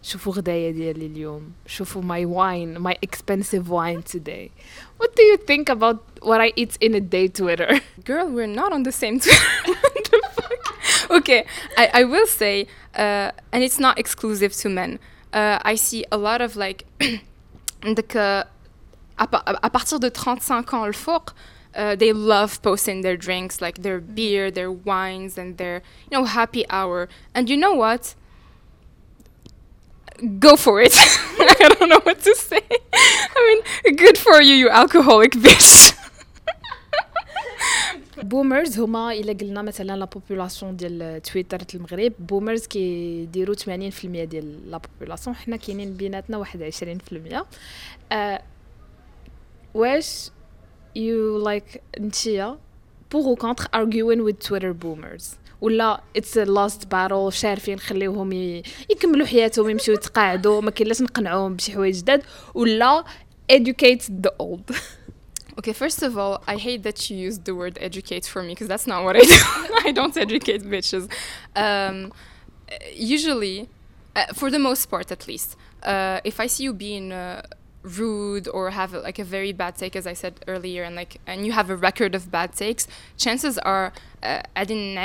شوفوا 0.02 0.32
غدايا 0.32 0.70
ديالي 0.70 1.06
اليوم 1.06 1.52
شوفوا 1.66 2.02
my 2.02 2.26
wine 2.26 2.82
my 2.82 2.94
expensive 3.06 3.68
wine 3.68 4.02
today 4.02 4.50
what 4.98 5.16
do 5.16 5.22
you 5.22 5.36
think 5.36 5.68
about 5.68 5.98
what 6.22 6.40
I 6.40 6.52
eat 6.56 6.76
in 6.80 6.94
a 6.94 7.00
day 7.00 7.28
Twitter 7.28 7.80
girl 8.04 8.26
we're 8.34 8.54
not 8.62 8.72
on 8.72 8.82
the 8.82 8.92
same 8.92 9.20
Twitter 9.20 10.20
okay 11.18 11.40
I, 11.82 11.84
I 12.00 12.04
will 12.04 12.26
say 12.26 12.66
uh, 13.02 13.30
and 13.52 13.62
it's 13.66 13.78
not 13.86 13.98
exclusive 13.98 14.52
to 14.62 14.68
men 14.68 14.98
uh, 15.32 15.58
I 15.72 15.74
see 15.76 16.04
a 16.10 16.18
lot 16.28 16.40
of 16.40 16.56
like 16.56 16.80
donc 17.96 18.16
uh, 19.18 19.26
à, 19.62 19.70
partir 19.70 20.00
de 20.00 20.08
35 20.08 20.74
ans 20.74 20.86
le 20.86 20.92
fort 20.92 21.34
uh, 21.74 21.96
they 21.96 22.12
love 22.12 22.60
posting 22.60 23.02
their 23.02 23.16
drinks 23.16 23.60
like 23.60 23.82
their 23.82 24.00
beer 24.00 24.50
their 24.50 24.70
wines 24.70 25.38
and 25.38 25.56
their 25.56 25.82
you 26.10 26.18
know 26.18 26.24
happy 26.24 26.64
hour 26.70 27.08
and 27.34 27.48
you 27.48 27.56
know 27.56 27.74
what 27.74 28.14
go 30.38 30.56
for 30.56 30.80
it. 30.80 30.94
I 31.38 31.68
don't 31.68 31.88
know 31.88 32.00
what 32.02 32.20
to 32.20 32.34
say. 32.34 32.62
I 32.92 33.62
mean, 33.84 33.96
good 33.96 34.18
for 34.18 34.40
you, 34.40 34.54
you 34.54 34.68
alcoholic 34.68 35.32
bitch. 35.32 35.94
بومرز 38.22 38.78
هما 38.78 39.12
الا 39.12 39.32
قلنا 39.32 39.62
مثلا 39.62 39.96
لا 39.96 40.04
بوبولاسيون 40.04 40.76
ديال 40.76 41.22
تويتر 41.22 41.58
المغرب 41.74 42.12
بومرز 42.18 42.66
كيديروا 42.66 43.54
80% 43.54 44.04
ديال 44.04 44.70
لا 44.70 44.78
بوبولاسيون 44.78 45.36
حنا 45.36 45.56
كاينين 45.56 45.94
بيناتنا 45.94 46.36
واحد 46.36 46.70
20% 46.70 47.34
uh, 47.34 48.40
واش 49.74 50.30
you 50.98 51.42
like 51.44 51.80
نتيا 52.00 52.58
pour 53.10 53.26
ou 53.26 53.36
contre 53.36 53.68
arguing 53.72 54.22
with 54.22 54.38
Twitter 54.48 54.72
boomers 54.72 55.36
ولا 55.60 56.02
اتس 56.16 56.38
لاست 56.38 56.86
باتل 56.86 57.32
شارفين 57.32 57.74
نخليوهم 57.74 58.32
يكملوا 58.90 59.26
حياتهم 59.26 59.70
يمشيو 59.70 59.94
يتقاعدوا 59.94 60.60
ما 60.60 60.70
كاين 60.70 60.88
لاش 60.88 61.02
نقنعوهم 61.02 61.56
بشي 61.56 61.72
حوايج 61.72 61.96
جداد 61.96 62.22
ولا 62.54 63.04
educate 63.52 64.02
the 64.26 64.32
old 64.38 64.74
Okay, 65.58 65.74
first 65.74 66.02
of 66.02 66.16
all, 66.16 66.42
I 66.46 66.56
hate 66.56 66.82
that 66.82 66.98
you 67.10 67.16
used 67.28 67.44
the 67.44 67.54
word 67.54 67.76
educate 67.88 68.24
for 68.24 68.42
me 68.42 68.52
because 68.54 68.68
that's 68.68 68.86
not 68.86 69.04
what 69.04 69.16
I 69.16 69.20
do. 69.20 69.38
I 69.88 69.92
don't 69.92 70.16
educate 70.16 70.62
bitches. 70.62 71.04
Um, 71.54 71.96
usually, 72.94 73.68
uh, 74.16 74.26
for 74.32 74.50
the 74.50 74.58
most 74.58 74.86
part 74.92 75.12
at 75.12 75.28
least, 75.28 75.56
uh, 75.82 76.20
if 76.24 76.40
I 76.40 76.46
see 76.46 76.64
you 76.64 76.72
being 76.72 77.12
uh, 77.12 77.42
rude 77.87 78.47
or 78.47 78.71
have 78.71 78.93
like 78.93 79.19
a 79.19 79.23
very 79.23 79.51
bad 79.51 79.75
take, 79.75 79.95
as 79.95 80.05
I 80.05 80.13
said 80.13 80.43
earlier, 80.47 80.83
and 80.83 80.95
like 80.95 81.19
and 81.25 81.45
you 81.45 81.51
have 81.53 81.69
a 81.69 81.75
record 81.75 82.15
of 82.15 82.31
bad 82.31 82.53
takes, 82.53 82.87
chances 83.17 83.57
are 83.59 83.93
I 84.55 84.65
didn't 84.65 84.95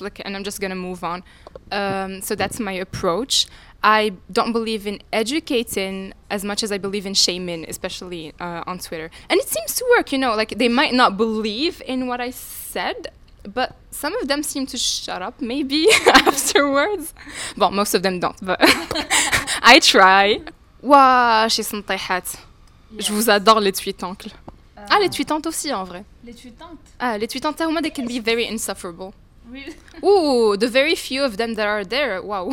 like 0.00 0.20
and 0.24 0.36
I'm 0.36 0.44
just 0.44 0.60
gonna 0.60 0.74
move 0.74 1.04
on. 1.04 1.22
Um, 1.70 2.22
so 2.22 2.34
that's 2.34 2.58
my 2.60 2.72
approach. 2.72 3.46
I 3.82 4.12
don't 4.32 4.52
believe 4.52 4.86
in 4.86 5.00
educating 5.12 6.14
as 6.30 6.42
much 6.42 6.62
as 6.62 6.72
I 6.72 6.78
believe 6.78 7.04
in 7.04 7.12
shaming, 7.12 7.66
especially 7.68 8.32
uh, 8.40 8.64
on 8.66 8.78
Twitter. 8.78 9.10
And 9.28 9.38
it 9.38 9.48
seems 9.48 9.74
to 9.74 9.84
work, 9.96 10.10
you 10.10 10.18
know, 10.18 10.34
like 10.34 10.56
they 10.56 10.68
might 10.68 10.94
not 10.94 11.18
believe 11.18 11.82
in 11.86 12.06
what 12.06 12.18
I 12.18 12.30
said, 12.30 13.08
but 13.42 13.76
some 13.90 14.16
of 14.16 14.28
them 14.28 14.42
seem 14.42 14.66
to 14.68 14.78
shut 14.78 15.20
up 15.20 15.40
maybe 15.40 15.86
afterwards. 16.06 17.12
Well, 17.58 17.70
most 17.70 17.92
of 17.94 18.02
them 18.02 18.20
don't, 18.20 18.38
but 18.44 18.58
I 19.62 19.80
try. 19.82 20.40
Waouh, 20.83 21.49
chez 21.49 21.63
Santaïhat. 21.63 22.23
Je 22.97 23.11
vous 23.11 23.29
adore 23.29 23.59
les 23.59 23.71
tweetancles. 23.71 24.29
Uh, 24.29 24.81
ah, 24.89 24.99
les 25.01 25.09
tweetantes 25.09 25.45
aussi 25.45 25.73
en 25.73 25.83
vrai. 25.83 26.03
Les 26.23 26.33
tweetantes 26.33 26.87
Ah, 26.99 27.17
les 27.17 27.27
tweetantes, 27.27 27.57
they 27.57 27.91
can 27.91 28.05
be 28.05 28.19
very 28.19 28.45
insufferable. 28.47 29.11
Really? 29.51 29.75
Ooh, 30.03 30.55
the 30.57 30.67
very 30.67 30.95
few 30.95 31.23
of 31.23 31.37
them 31.37 31.55
that 31.55 31.67
are 31.67 31.85
there, 31.85 32.21
wow. 32.23 32.51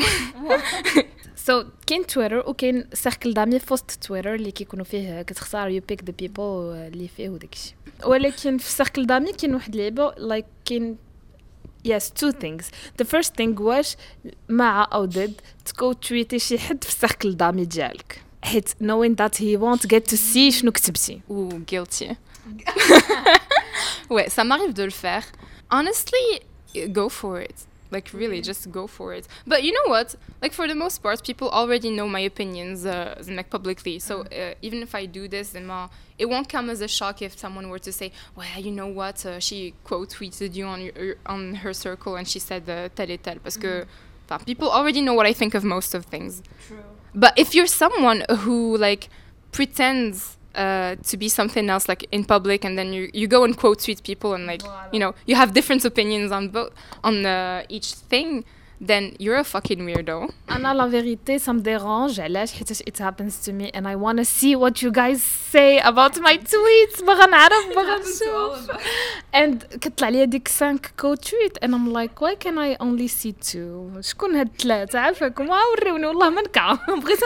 سو 1.47 1.63
so, 1.63 1.67
كاين 1.87 2.07
تويتر 2.07 2.51
وكاين 2.51 2.89
سيركل 2.93 3.35
دامي 3.35 3.59
في 3.59 3.73
وسط 3.73 3.91
تويتر 3.91 4.35
اللي 4.35 4.51
كيكونوا 4.51 4.85
فيه 4.85 5.23
كتختار 5.23 5.69
يو 5.69 5.83
بيك 5.89 6.05
ذا 6.05 6.15
بيبل 6.19 6.43
اللي 6.93 7.09
فيه 7.09 7.29
وداكشي 7.29 7.75
ولكن 8.05 8.59
في 8.59 8.71
سيركل 8.71 9.07
دامي 9.07 9.33
كاين 9.33 9.55
واحد 9.55 9.75
اللعيبه 9.75 10.15
لايك 10.19 10.47
كاين 10.65 10.97
yes 11.85 12.11
two 12.11 12.33
things 12.33 12.65
the 13.01 13.05
first 13.05 13.31
thing 13.39 13.61
واش 13.61 13.97
مع 14.49 14.89
او 14.93 15.05
ضد 15.05 15.41
تكو 15.65 15.93
تويتي 15.93 16.39
شي 16.39 16.59
حد 16.59 16.85
في 16.85 16.91
السيركل 16.91 17.37
دامي 17.37 17.65
ديالك 17.65 18.23
حيت 18.43 18.69
knowing 18.69 19.15
that 19.17 19.37
he 19.37 19.57
won't 19.57 19.87
get 19.89 20.13
to 20.13 20.17
see 20.17 20.51
شنو 20.51 20.73
كتبتي 20.73 21.21
ou 21.31 21.49
guilty 21.73 22.17
ouais 24.11 24.29
ça 24.29 24.45
m'arrive 24.45 24.73
de 24.73 24.85
le 24.85 24.97
faire 25.05 25.25
honestly 25.71 26.27
go 26.99 27.09
for 27.09 27.41
it 27.41 27.59
like 27.92 28.10
really 28.14 28.38
mm-hmm. 28.38 28.44
just 28.44 28.72
go 28.72 28.88
for 28.88 29.14
it 29.14 29.28
but 29.46 29.64
you 29.64 29.72
know 29.72 29.92
what 29.92 30.16
like 30.42 30.54
for 30.54 30.68
the 30.68 30.76
most 30.76 31.04
part 31.04 31.24
people 31.24 31.50
already 31.50 31.90
know 31.90 32.08
my 32.08 32.22
opinions 32.22 32.86
uh, 32.86 33.22
like 33.28 33.50
publicly 33.50 34.00
so 34.00 34.24
mm. 34.24 34.52
uh, 34.52 34.56
even 34.62 34.82
if 34.82 34.96
i 34.96 35.06
do 35.06 35.28
this 35.28 35.50
then 35.52 35.70
uh, 35.70 35.88
it 36.18 36.26
won't 36.26 36.50
come 36.50 36.70
as 36.70 36.82
a 36.82 36.88
shock 36.88 37.22
if 37.22 37.38
someone 37.38 37.70
were 37.70 37.80
to 37.80 37.92
say 37.92 38.12
well 38.36 38.48
you 38.58 38.72
know 38.72 38.88
what 38.88 39.26
uh, 39.26 39.40
she 39.40 39.74
quote 39.84 40.10
tweeted 40.10 40.56
you 40.56 40.66
on 40.66 40.82
your, 40.82 41.16
on 41.26 41.56
her 41.56 41.74
circle 41.74 42.16
and 42.16 42.28
she 42.28 42.40
said 42.40 42.68
uh, 42.70 42.90
tel 42.96 43.12
et 43.12 43.24
tel 43.24 43.38
parce 43.40 43.58
que 43.58 43.86
mm. 44.30 44.46
people 44.46 44.70
already 44.70 45.02
know 45.02 45.14
what 45.14 45.26
i 45.26 45.34
think 45.34 45.54
of 45.54 45.64
most 45.64 45.94
of 45.94 46.06
things 46.06 46.42
True. 46.68 46.78
but 47.14 47.34
if 47.38 47.54
you're 47.54 47.68
someone 47.68 48.24
who 48.40 48.78
like 48.78 49.10
pretends 49.52 50.38
uh, 50.56 50.96
to 51.04 51.18
be 51.18 51.30
something 51.30 51.70
else 51.70 51.88
like 51.88 52.06
in 52.12 52.24
public 52.26 52.66
and 52.66 52.78
then 52.78 52.94
you, 52.94 53.10
you 53.14 53.28
go 53.28 53.44
and 53.44 53.58
quote 53.58 53.80
tweet 53.84 54.04
people 54.04 54.34
and 54.34 54.46
like 54.46 54.62
you 54.92 55.00
know 55.00 55.14
you 55.26 55.36
have 55.36 55.54
different 55.54 55.84
opinions 55.86 56.32
on 56.32 56.50
both 56.50 56.72
on 57.04 57.26
uh, 57.26 57.64
each 57.70 57.94
thing 57.94 58.44
then 58.81 59.17
you're 59.19 59.37
a 59.37 59.45
fucking 59.45 59.85
weirdo. 59.87 60.31
أنا 60.51 60.75
la 60.75 60.87
vérité 60.87 61.39
ça 61.39 61.53
me 61.53 61.61
dérange 61.61 62.21
علاش 62.21 62.53
حيت 62.53 62.73
it 62.73 62.99
happens 62.99 63.47
to 63.47 63.53
me 63.53 63.71
and 63.75 63.87
I 63.87 63.97
want 63.97 64.19
to 64.19 64.25
see 64.25 64.55
what 64.55 64.83
you 64.83 64.91
guys 64.93 65.23
say 65.23 65.81
about 65.81 66.21
my 66.21 66.37
tweets 66.37 67.05
باغا 67.05 67.27
نعرف 67.27 67.67
باغا 67.77 67.99
نشوف 67.99 68.71
and 69.35 69.79
كتطلع 69.79 70.09
لي 70.09 70.27
ديك 70.27 70.49
5 70.49 70.79
كو 70.99 71.15
tweet 71.15 71.65
and 71.65 71.71
I'm 71.71 71.93
like 71.93 72.21
why 72.21 72.35
can 72.35 72.59
I 72.59 72.77
only 72.81 73.09
see 73.09 73.33
two 73.33 74.01
شكون 74.01 74.37
هاد 74.37 74.49
الثلاثة 74.49 74.99
عافاكم 74.99 75.49
وريوني 75.49 76.07
والله 76.07 76.31
ما 76.31 76.43
نكع 76.43 76.73
بغيت 76.89 77.21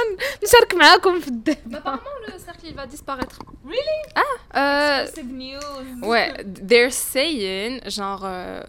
نشارك 0.44 0.74
معاكم 0.74 1.20
في 1.20 1.28
الدب 1.28 1.76
apparemment 1.76 2.26
le 2.26 2.32
cercle 2.32 2.66
il 2.66 2.74
va 2.74 2.86
disparaître 2.86 3.38
really 3.64 4.00
ah 4.16 4.58
euh, 4.58 5.22
news 5.22 6.04
ouais 6.10 6.28
they're 6.70 6.96
saying 7.12 7.72
genre 7.96 8.24
euh, 8.24 8.62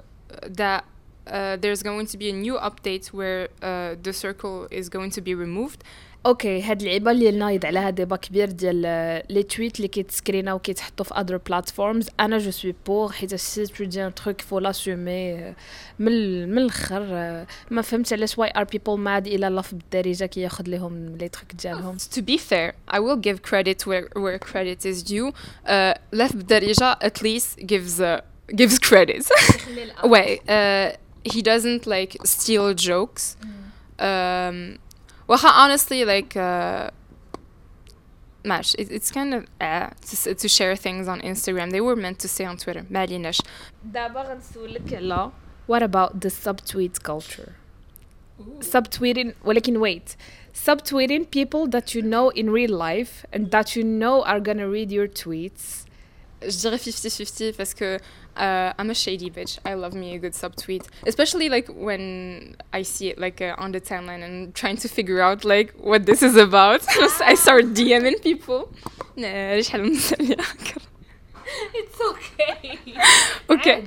that 0.60 0.82
uh, 1.28 1.56
there's 1.58 1.84
going 1.84 2.06
to 2.08 2.18
be 2.18 2.30
a 2.30 2.34
new 2.34 2.58
update 2.58 3.08
where 3.08 3.48
uh, 3.62 3.96
the 4.04 4.14
circle 4.14 4.68
is 4.72 4.90
going 4.90 5.12
to 5.12 5.22
be 5.22 5.34
removed 5.36 5.84
اوكي 6.26 6.62
هاد 6.62 6.82
اللعيبه 6.82 7.12
اللي 7.12 7.32
نايض 7.32 7.66
عليها 7.66 7.90
ديبا 7.90 8.16
كبير 8.16 8.52
ديال 8.52 8.82
لي 9.30 9.44
تويت 9.44 9.78
اللي 9.78 9.88
كيتسكرينا 9.88 10.54
وكيتحطوا 10.54 11.06
في 11.06 11.14
اذر 11.14 11.38
بلاتفورمز 11.38 12.10
انا 12.20 12.38
جو 12.38 12.52
سوي 12.52 12.76
بور 12.86 13.12
حيت 13.12 13.36
سي 13.36 13.66
تو 13.66 13.84
دي 13.84 14.06
ان 14.06 14.14
تروك 14.14 14.42
فو 14.42 14.60
لاسومي 14.60 15.54
من 16.00 16.50
من 16.50 16.58
الاخر 16.58 17.02
ما 17.72 17.82
فهمتش 17.82 18.14
علاش 18.14 18.38
واي 18.38 18.52
ار 18.56 18.64
بيبل 18.64 18.98
ماد 18.98 19.28
الى 19.28 19.50
لا 19.50 19.62
في 19.62 19.76
بالدارجه 19.76 20.26
كياخذ 20.26 20.64
لهم 20.68 21.18
لي 21.18 21.30
تروك 21.30 21.52
ديالهم 21.54 21.98
to 21.98 22.22
be 22.22 22.38
fair 22.38 22.96
I 22.96 23.00
will 23.00 23.22
give 23.28 23.42
credit 23.50 23.88
where 23.88 24.22
where 24.22 24.40
credit 24.40 24.86
is 24.86 25.04
due 25.04 25.32
uh, 25.32 26.00
لا 26.12 26.28
في 26.28 26.38
بالدارجه 26.38 27.00
at 27.04 27.22
least 27.22 27.66
gives 27.66 28.02
uh, 28.02 28.22
gives 28.56 28.80
credit 28.90 29.26
ouais 30.04 30.38
uh, 30.38 30.98
he 31.26 31.42
doesn't 31.42 31.86
like 31.86 32.18
steal 32.24 32.74
jokes. 32.74 33.38
Mm. 34.00 34.50
Um, 34.50 34.80
well, 35.28 35.40
honestly, 35.44 36.04
like, 36.04 36.36
uh, 36.36 36.90
Mash, 38.44 38.74
it, 38.76 38.92
it's 38.92 39.12
kind 39.12 39.34
of 39.34 39.46
uh, 39.60 39.90
to, 40.08 40.34
to 40.34 40.48
share 40.48 40.76
things 40.76 41.08
on 41.08 41.22
Instagram. 41.22 41.72
They 41.72 41.82
were 41.82 41.96
meant 41.96 42.20
to 42.20 42.28
say 42.28 42.46
on 42.46 42.58
Twitter. 42.58 42.84
Malinash. 42.90 43.40
What 45.68 45.84
about 45.84 46.22
the 46.22 46.30
subtweet 46.30 47.04
culture? 47.04 47.56
Subtweeting, 48.60 49.36
ولكن 49.46 49.80
wait. 49.80 50.16
Subtweeting 50.54 51.30
people 51.30 51.68
that 51.68 51.94
you 51.94 52.02
know 52.02 52.30
in 52.30 52.50
real 52.50 52.76
life 52.76 53.26
and 53.32 53.52
that 53.52 53.76
you 53.76 53.84
know 53.84 54.24
are 54.24 54.40
gonna 54.40 54.68
read 54.68 54.92
your 54.92 55.08
tweets. 55.08 55.85
Je 56.47 56.57
dirais 56.59 56.77
50-50 56.77 57.57
parce 57.57 57.75
que 57.75 57.99
uh, 58.37 58.73
I'm 58.79 58.91
a 58.91 58.95
shady 58.95 59.31
bitch. 59.31 59.59
I 59.65 59.75
love 59.75 59.95
me 59.95 60.15
a 60.15 60.19
good 60.19 60.33
subtweet, 60.33 60.85
especially 61.07 61.49
like 61.49 61.69
when 61.69 62.57
I 62.73 62.83
see 62.83 63.09
it 63.09 63.19
like 63.19 63.41
uh, 63.41 63.55
on 63.59 63.73
the 63.73 63.81
timeline 63.81 64.23
and 64.23 64.55
trying 64.55 64.77
to 64.79 64.89
figure 64.89 65.21
out 65.21 65.45
like 65.45 65.75
what 65.79 66.07
this 66.07 66.23
is 66.23 66.37
about. 66.37 66.83
I 67.21 67.35
start 67.35 67.75
DMing 67.75 68.23
people. 68.23 68.71
it's 71.75 72.01
okay. 72.01 72.79
okay. 73.51 73.85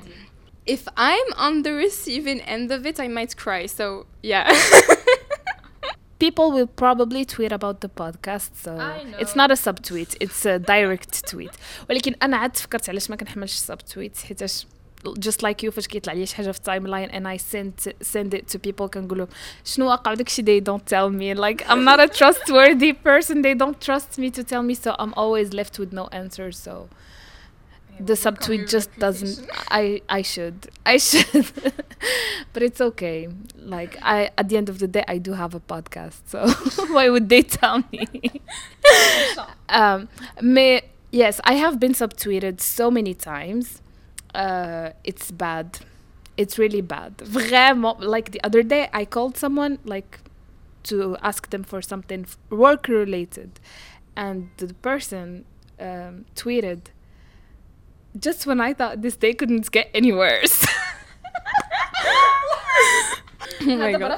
If 0.66 0.88
I'm 0.98 1.34
on 1.36 1.64
the 1.64 1.74
receiving 1.74 2.42
end 2.42 2.72
of 2.72 2.86
it, 2.86 3.00
I 3.00 3.08
might 3.08 3.36
cry. 3.38 3.66
So 3.68 4.06
yeah 4.22 4.52
people 6.19 6.53
will 6.53 6.71
probably 6.85 7.25
tweet 7.25 7.53
about 7.53 7.77
the 7.81 7.89
podcast 7.89 8.51
so 8.65 8.73
it's 9.23 9.37
not 9.41 9.51
a 9.51 9.59
subtweet 9.67 10.11
it's 10.21 10.47
a 10.47 10.59
direct 10.59 11.13
tweet 11.31 11.55
ولكن 11.91 12.15
انا 12.23 12.37
عاد 12.37 12.57
فكرت 12.57 12.89
علاش 12.89 13.11
ما 13.11 13.17
كنحملش 13.17 13.71
subtweets 13.71 14.25
حيتاش 14.25 14.67
just 15.09 15.43
like 15.43 15.63
you 15.67 15.71
فاش 15.71 15.87
كيطلع 15.87 16.13
لي 16.13 16.27
شي 16.27 16.37
حاجه 16.37 16.51
في 16.51 16.59
التايم 16.59 16.87
لاين 16.87 17.11
and 17.11 17.39
I 17.39 17.43
send 17.43 17.93
send 18.07 18.35
it 18.39 18.55
to 18.55 18.59
people 18.59 18.85
كنقول 18.85 19.19
لهم 19.19 19.29
شنو 19.65 19.89
واقع 19.89 20.15
داكشي 20.15 20.43
they 20.43 20.65
don't 20.65 20.85
tell 20.85 21.11
me 21.11 21.41
like 21.41 21.69
I'm 21.69 21.85
not 21.85 22.01
a 22.01 22.09
trustworthy 22.09 22.93
person 22.93 23.43
they 23.43 23.55
don't 23.55 23.81
trust 23.81 24.19
me 24.19 24.31
to 24.31 24.45
tell 24.45 24.63
me 24.63 24.75
so 24.75 24.95
I'm 24.99 25.15
always 25.15 25.53
left 25.53 25.79
with 25.79 25.93
no 25.93 26.09
answer 26.13 26.53
so 26.53 26.89
the 28.00 28.14
subtweet 28.14 28.70
just 28.70 28.90
doesn't 28.98 29.46
i 29.70 30.02
i 30.10 30.22
should 30.22 30.70
i 30.86 30.98
should. 30.98 31.52
But 32.54 32.64
it's 32.64 32.80
okay. 32.82 33.28
Like 33.58 33.98
i 34.02 34.32
at 34.38 34.50
the 34.50 34.58
end 34.58 34.70
of 34.70 34.80
the 34.80 34.88
day 34.88 35.04
i 35.08 35.18
do 35.18 35.34
have 35.34 35.54
a 35.54 35.60
podcast 35.60 36.22
so 36.28 36.48
why 36.94 37.10
would 37.10 37.30
they 37.30 37.42
tell 37.42 37.84
me? 37.92 38.08
Um 39.70 40.08
may 40.42 40.82
yes 41.12 41.40
i 41.44 41.54
have 41.54 41.80
been 41.80 41.94
subtweeted 41.94 42.62
so 42.62 42.90
many 42.90 43.14
times. 43.14 43.82
Uh 44.34 44.92
it's 45.04 45.32
bad. 45.32 45.80
It's 46.38 46.58
really 46.58 46.82
bad. 46.82 47.18
Vraiment. 47.18 48.00
Like 48.00 48.32
the 48.32 48.42
other 48.44 48.64
day 48.64 48.90
i 48.94 49.06
called 49.06 49.38
someone 49.38 49.80
like 49.84 50.20
to 50.84 51.18
ask 51.22 51.50
them 51.50 51.64
for 51.64 51.82
something 51.82 52.26
work 52.50 52.88
related. 52.88 53.60
And 54.16 54.50
the 54.58 54.74
person 54.74 55.46
um, 55.80 56.26
tweeted 56.36 56.88
just 58.19 58.47
when 58.47 58.61
I 58.61 58.73
thought 58.75 59.03
this 59.03 59.17
day 59.17 59.33
couldn't 59.35 59.71
get 59.71 59.87
any 59.95 60.13
worse 60.13 60.67
Oh 63.67 63.77
my 63.77 63.93
god. 63.93 64.11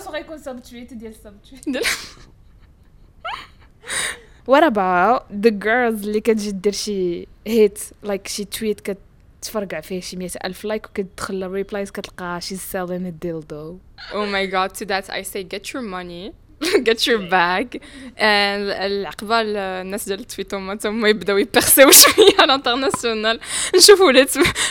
What 4.45 4.62
about 4.62 5.26
the 5.43 5.50
girls 5.50 6.05
اللي 6.05 6.21
كتجي 6.21 6.50
دير 6.50 6.73
شي 6.73 7.28
هيت 7.47 7.78
like 8.05 8.26
شي 8.26 8.45
تويت 8.45 8.97
كتفرقع 9.40 9.81
فيه 9.81 10.00
شي 10.00 10.16
مية 10.16 10.28
ألف 10.45 10.64
لايك 10.64 10.87
وكتدخل 10.87 11.43
الريبلايز 11.45 11.90
كتلقى 11.90 12.40
she's 12.40 12.61
selling 12.75 13.07
a 13.07 13.26
dildo 13.26 13.78
Oh 14.12 14.26
my 14.26 14.47
god, 14.47 14.75
to 14.75 14.85
that 14.87 15.11
I 15.11 15.23
say 15.23 15.43
get 15.45 15.73
your 15.73 15.83
money 15.83 16.33
get 16.88 17.07
your 17.07 17.19
bag 17.19 17.81
and 18.16 18.71
العقبة 18.71 19.40
الناس 19.40 20.09
ديال 20.09 20.21
التويتومات 20.21 20.87
هما 20.87 21.09
يبداو 21.09 21.37
يبيرسيو 21.38 21.90
شوية 21.90 22.35
على 22.38 22.45
الانترناسيونال 22.45 23.40
نشوفوا 23.76 24.12
لي 24.12 24.26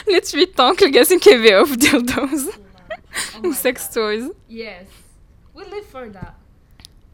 لي 0.07 0.19
تويتون 0.19 0.75
جالسين 0.91 1.19
كيبيعوا 1.19 1.65
في 1.65 1.75
ديلدوز 1.75 2.50
و 3.43 3.51
sex 3.53 3.77
toys 3.77 4.31
Yes 4.50 4.88
we 5.55 5.63
live 5.63 5.86
for 5.93 6.10
that 6.10 6.34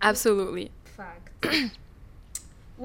absolutely 0.01 0.71
fact 0.97 1.25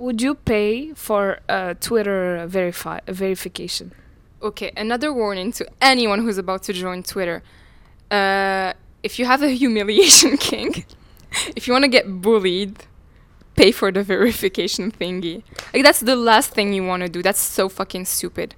Would 0.05 0.21
you 0.21 0.35
pay 0.35 0.93
for 0.95 1.25
a 1.49 1.75
Twitter 1.75 2.45
verify 2.47 2.99
verification? 3.09 3.93
Okay, 4.43 4.71
another 4.77 5.11
warning 5.11 5.53
to 5.53 5.65
anyone 5.81 6.21
who's 6.21 6.37
about 6.37 6.63
to 6.65 6.75
join 6.75 7.03
Twitter. 7.03 7.43
Uh, 8.11 8.75
if 9.03 9.19
you 9.19 9.25
have 9.25 9.43
a 9.43 9.49
humiliation 9.49 10.37
king, 10.37 10.85
if 11.56 11.68
you 11.68 11.74
want 11.74 11.84
to 11.84 11.90
get 11.90 12.22
bullied, 12.22 12.86
pay 13.56 13.72
for 13.72 13.92
the 13.92 14.04
verification 14.04 14.92
thingy. 14.92 15.44
Like, 15.74 15.84
that's 15.84 16.00
the 16.00 16.16
last 16.16 16.52
thing 16.52 16.74
you 16.74 16.86
want 16.86 17.04
to 17.04 17.10
do. 17.10 17.22
That's 17.22 17.40
so 17.40 17.70
fucking 17.70 18.06
stupid. 18.06 18.56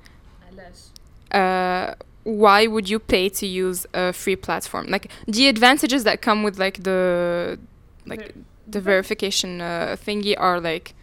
Uh, 1.32 1.96
why 2.24 2.68
would 2.68 2.90
you 2.90 3.00
pay 3.00 3.30
to 3.30 3.46
use 3.46 3.86
a 3.94 4.14
free 4.14 4.36
platform? 4.36 4.88
Like, 4.88 5.12
the 5.28 5.48
advantages 5.48 6.04
that 6.04 6.22
come 6.22 6.44
with, 6.44 6.58
like, 6.58 6.84
the, 6.84 7.60
like, 8.06 8.34
the 8.68 8.80
verification 8.80 9.62
uh, 9.62 9.96
thingy 10.00 10.36
are, 10.38 10.60
like, 10.62 10.94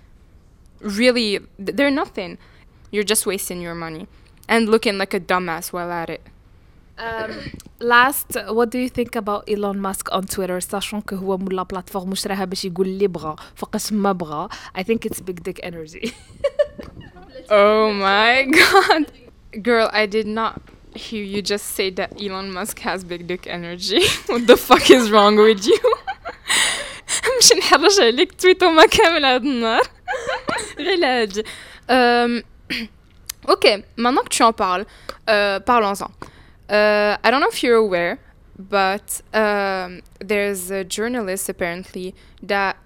really, 0.80 1.40
th- 1.58 1.76
they're 1.76 1.90
nothing. 1.90 2.38
You're 2.90 3.04
just 3.04 3.26
wasting 3.26 3.60
your 3.60 3.74
money 3.74 4.08
and 4.48 4.68
looking 4.68 4.98
like 4.98 5.14
a 5.14 5.20
dumbass 5.20 5.72
while 5.72 5.90
at 5.92 6.10
it. 6.10 6.22
Um, 7.00 7.30
last, 7.80 8.36
what 8.48 8.70
do 8.70 8.78
you 8.78 8.90
think 8.90 9.16
about 9.16 9.48
Elon 9.48 9.80
Musk 9.80 10.08
on 10.12 10.24
Twitter? 10.26 10.60
Sachant 10.60 11.06
que 11.06 11.14
هو 11.14 11.38
مولا 11.38 11.62
بلاتفورم 11.62 12.12
وشراها 12.12 12.44
باش 12.44 12.64
يقول 12.64 12.86
اللي 12.86 13.06
بغى 13.06 13.36
فقط 13.56 13.92
ما 13.92 14.12
بغى. 14.12 14.48
I 14.78 14.82
think 14.82 15.06
it's 15.06 15.20
big 15.20 15.42
dick 15.42 15.60
energy. 15.62 16.12
Oh 17.50 17.92
my 17.92 18.44
god. 18.44 19.10
Girl, 19.62 19.88
I 19.92 20.06
did 20.06 20.26
not 20.26 20.60
hear 20.94 21.24
you 21.24 21.42
just 21.42 21.66
say 21.76 21.90
that 21.90 22.10
Elon 22.22 22.52
Musk 22.52 22.78
has 22.80 23.02
big 23.02 23.26
dick 23.26 23.46
energy. 23.46 24.02
what 24.26 24.46
the 24.46 24.56
fuck 24.56 24.90
is 24.90 25.10
wrong 25.10 25.36
with 25.36 25.66
you? 25.66 25.80
مش 27.38 27.52
نحرش 27.58 28.00
عليك 28.00 28.32
تويتو 28.32 28.70
ما 28.70 28.86
كامل 28.86 29.24
هاد 29.24 29.42
النهار 29.44 29.82
غير 30.78 31.30
um, 31.88 32.42
ok 33.48 33.82
maintenant 33.96 34.24
que 34.24 34.36
tu 34.36 34.42
en 34.42 34.52
parles 34.52 34.86
euh, 35.28 35.58
parlons-en 35.60 36.10
uh, 36.70 37.16
I 37.22 37.30
don't 37.30 37.40
know 37.40 37.48
if 37.48 37.62
you're 37.62 37.76
aware 37.76 38.18
but 38.58 39.22
um, 39.32 40.02
there's 40.18 40.70
a 40.70 40.84
journalist 40.84 41.48
apparently 41.48 42.14
that 42.42 42.76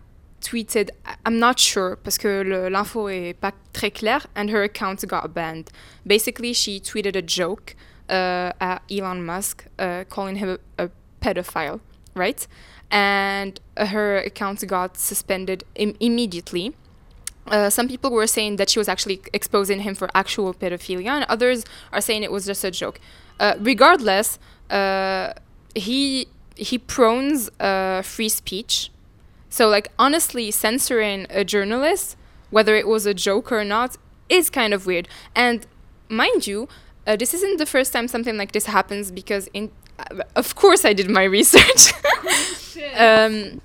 tweeted 0.41 0.91
I'm 1.25 1.39
not 1.39 1.59
sure 1.59 1.97
parce 1.97 2.19
que 2.19 2.45
l'info 2.45 3.09
est 3.09 3.35
pas 3.41 3.53
très 3.73 3.93
claire 3.93 4.23
and 4.35 4.51
her 4.51 4.63
account 4.63 5.07
got 5.09 5.35
banned. 5.35 5.71
Basically 6.07 6.53
she 6.53 6.79
tweeted 6.81 7.17
a 7.17 7.23
joke 7.23 7.75
uh, 8.09 8.53
at 8.61 8.83
Elon 8.91 9.25
Musk 9.25 9.67
uh, 9.79 10.05
calling 10.09 10.37
him 10.37 10.59
a, 10.79 10.85
a 10.85 10.91
pedophile 11.21 11.81
right? 12.15 12.47
And 12.91 13.61
her 13.77 14.19
account 14.19 14.67
got 14.67 14.97
suspended 14.97 15.65
Im- 15.75 15.97
immediately. 16.01 16.75
Uh, 17.47 17.69
some 17.69 17.89
people 17.89 18.11
were 18.11 18.27
saying 18.27 18.57
that 18.57 18.71
she 18.71 18.79
was 18.79 18.89
actually 18.89 19.21
exposing 19.33 19.81
him 19.81 19.95
for 19.95 20.09
actual 20.15 20.55
pedophilia, 20.55 21.09
and 21.09 21.25
others 21.25 21.65
are 21.93 22.01
saying 22.01 22.23
it 22.23 22.33
was 22.33 22.47
just 22.47 22.65
a 22.65 22.71
joke. 22.71 23.01
Uh, 23.41 23.55
regardless, 23.61 24.39
uh, 24.71 25.33
he 25.75 26.29
he 26.57 26.79
prones 26.79 27.51
uh, 27.61 28.03
free 28.03 28.29
speech. 28.29 28.91
So, 29.49 29.69
like, 29.69 29.89
honestly, 29.99 30.51
censoring 30.51 31.27
a 31.31 31.45
journalist, 31.45 32.17
whether 32.51 32.75
it 32.75 32.89
was 32.89 33.07
a 33.07 33.15
joke 33.15 33.53
or 33.53 33.65
not, 33.65 33.97
is 34.29 34.51
kind 34.51 34.75
of 34.75 34.87
weird. 34.87 35.09
And 35.35 35.67
mind 36.09 36.47
you, 36.47 36.69
uh, 37.07 37.17
this 37.17 37.35
isn't 37.35 37.59
the 37.59 37.67
first 37.67 37.93
time 37.93 38.09
something 38.09 38.37
like 38.37 38.53
this 38.53 38.67
happens 38.67 39.11
because, 39.11 39.49
in 39.53 39.71
uh, 39.99 40.23
of 40.35 40.55
course, 40.55 40.85
I 40.85 40.93
did 40.93 41.09
my 41.11 41.25
research. 41.39 41.93
um, 42.97 43.61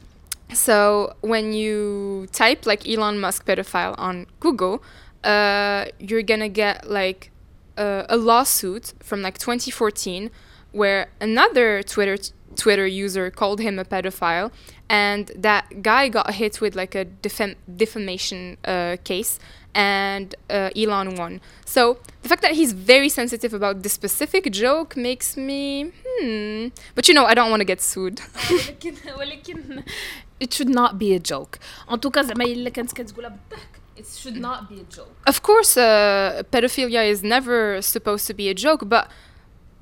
so 0.54 1.16
when 1.22 1.54
you 1.54 2.28
type 2.32 2.66
like 2.66 2.88
Elon 2.88 3.20
Musk 3.20 3.46
pedophile 3.46 3.96
on 3.98 4.28
Google, 4.40 4.84
uh, 5.24 5.86
you're 6.00 6.24
gonna 6.24 6.50
get 6.50 6.90
like 6.90 7.32
uh, 7.79 8.05
a 8.09 8.17
lawsuit 8.17 8.95
from 9.01 9.23
like 9.23 9.39
2014 9.39 10.31
where 10.73 11.09
another 11.21 11.83
Twitter 11.83 12.17
Twitter 12.57 12.87
user 12.87 13.31
called 13.31 13.61
him 13.61 13.79
a 13.79 13.85
pedophile, 13.85 14.53
and 14.89 15.31
that 15.37 15.83
guy 15.83 16.09
got 16.09 16.35
hit 16.35 16.61
with 16.61 16.75
like 16.77 16.95
a 16.95 17.05
defam- 17.05 17.57
defamation 17.77 18.57
uh, 18.65 18.97
case, 19.05 19.39
and 19.75 20.35
uh, 20.51 20.71
Elon 20.77 21.17
won. 21.17 21.41
So 21.65 21.99
the 22.23 22.29
fact 22.29 22.43
that 22.43 22.53
he's 22.53 22.73
very 22.73 23.09
sensitive 23.09 23.53
about 23.55 23.83
this 23.83 23.93
specific 23.93 24.51
joke 24.53 24.97
makes 24.97 25.37
me 25.37 25.93
hmm. 26.07 26.69
But 26.95 27.09
you 27.09 27.15
know, 27.15 27.25
I 27.25 27.35
don't 27.35 27.51
want 27.51 27.61
to 27.61 27.65
get 27.65 27.81
sued. 27.81 28.21
ولكن 28.51 28.95
ولكن 29.19 29.83
it 30.41 30.53
should 30.53 30.69
not 30.69 30.99
be 30.99 31.15
a 31.15 31.19
joke. 31.19 31.59
En 31.89 31.99
tout 31.99 32.13
cas 32.13 32.27
زعما 32.27 32.45
الا 32.45 32.71
كانت 32.71 32.93
كتقولها 32.93 33.29
بالضحك 33.29 33.78
it 34.00 34.06
should 34.22 34.38
not 34.48 34.60
be 34.70 34.78
a 34.86 34.88
joke. 34.98 35.16
Of 35.28 35.38
course, 35.50 35.72
uh, 35.78 36.44
pedophilia 36.52 37.04
is 37.14 37.20
never 37.36 37.82
supposed 37.82 38.26
to 38.28 38.34
be 38.34 38.46
a 38.50 38.54
joke, 38.66 38.82
but 38.96 39.06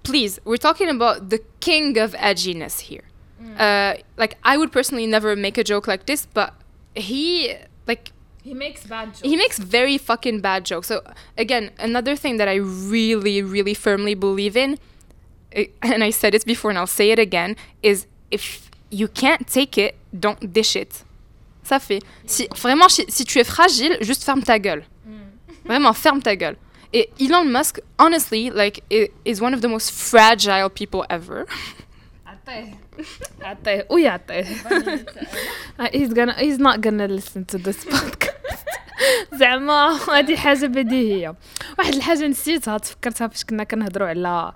please, 0.03 0.39
we're 0.45 0.63
talking 0.69 0.89
about 0.97 1.29
the 1.29 1.39
king 1.59 1.97
of 2.05 2.09
edginess 2.13 2.75
here. 2.89 3.05
Uh, 3.59 3.93
like, 4.17 4.33
I 4.43 4.57
would 4.57 4.71
personally 4.71 5.07
never 5.07 5.35
make 5.35 5.57
a 5.57 5.63
joke 5.63 5.85
like 5.87 6.03
this, 6.07 6.25
but 6.25 6.53
he, 6.95 7.53
like, 7.87 8.11
He 8.43 8.53
makes 8.53 8.81
bad 8.85 9.07
jokes. 9.09 9.21
he 9.21 9.35
makes 9.35 9.57
very 9.59 9.97
fucking 9.97 10.41
bad 10.41 10.65
jokes. 10.65 10.87
So, 10.87 11.01
again, 11.37 11.71
another 11.79 12.15
thing 12.15 12.37
that 12.37 12.47
I 12.47 12.55
really, 12.55 13.41
really 13.41 13.73
firmly 13.75 14.15
believe 14.15 14.55
in, 14.57 14.79
eh, 15.51 15.67
and 15.81 16.03
I 16.03 16.11
said 16.11 16.33
it 16.33 16.45
before 16.45 16.69
and 16.71 16.77
I'll 16.79 16.95
say 17.01 17.11
it 17.11 17.19
again, 17.19 17.55
is 17.83 18.05
if 18.31 18.69
you 18.89 19.07
can't 19.07 19.45
take 19.47 19.77
it, 19.77 19.95
don't 20.19 20.51
dish 20.53 20.75
it. 20.75 21.03
Ça 21.66 21.78
fait. 21.78 22.00
Si, 22.26 22.48
vraiment, 22.62 22.88
si, 22.88 23.04
si 23.08 23.24
tu 23.24 23.38
es 23.38 23.44
fragile, 23.44 23.96
juste 24.00 24.24
ferme 24.24 24.42
ta 24.42 24.58
gueule. 24.58 24.84
Vraiment, 25.64 25.92
ferme 25.92 26.20
ta 26.20 26.34
gueule. 26.36 26.56
Et 26.92 27.08
Elon 27.20 27.44
Musk, 27.44 27.80
honestly, 27.98 28.50
like, 28.50 28.82
i- 28.90 29.10
is 29.24 29.40
one 29.40 29.54
of 29.54 29.60
the 29.60 29.68
most 29.68 29.90
fragile 30.10 30.68
people 30.70 31.02
ever. 31.08 31.46
عطيه 32.26 32.74
عطيه 33.42 33.86
ويعطيه 33.90 34.44
he's 35.92 36.12
gonna 36.14 36.34
he's 36.34 36.58
not 36.58 36.80
gonna 36.80 37.06
listen 37.08 37.44
to 37.44 37.58
this 37.58 37.84
podcast 37.84 38.68
زعما 39.34 39.98
هذه 40.10 40.36
حاجه 40.36 40.66
بديهيه 40.66 41.34
واحد 41.78 41.94
الحاجه 41.94 42.26
نسيتها 42.26 42.78
تفكرتها 42.78 43.28
فاش 43.28 43.44
كنا 43.44 43.64
كنهضروا 43.64 44.08
على 44.08 44.52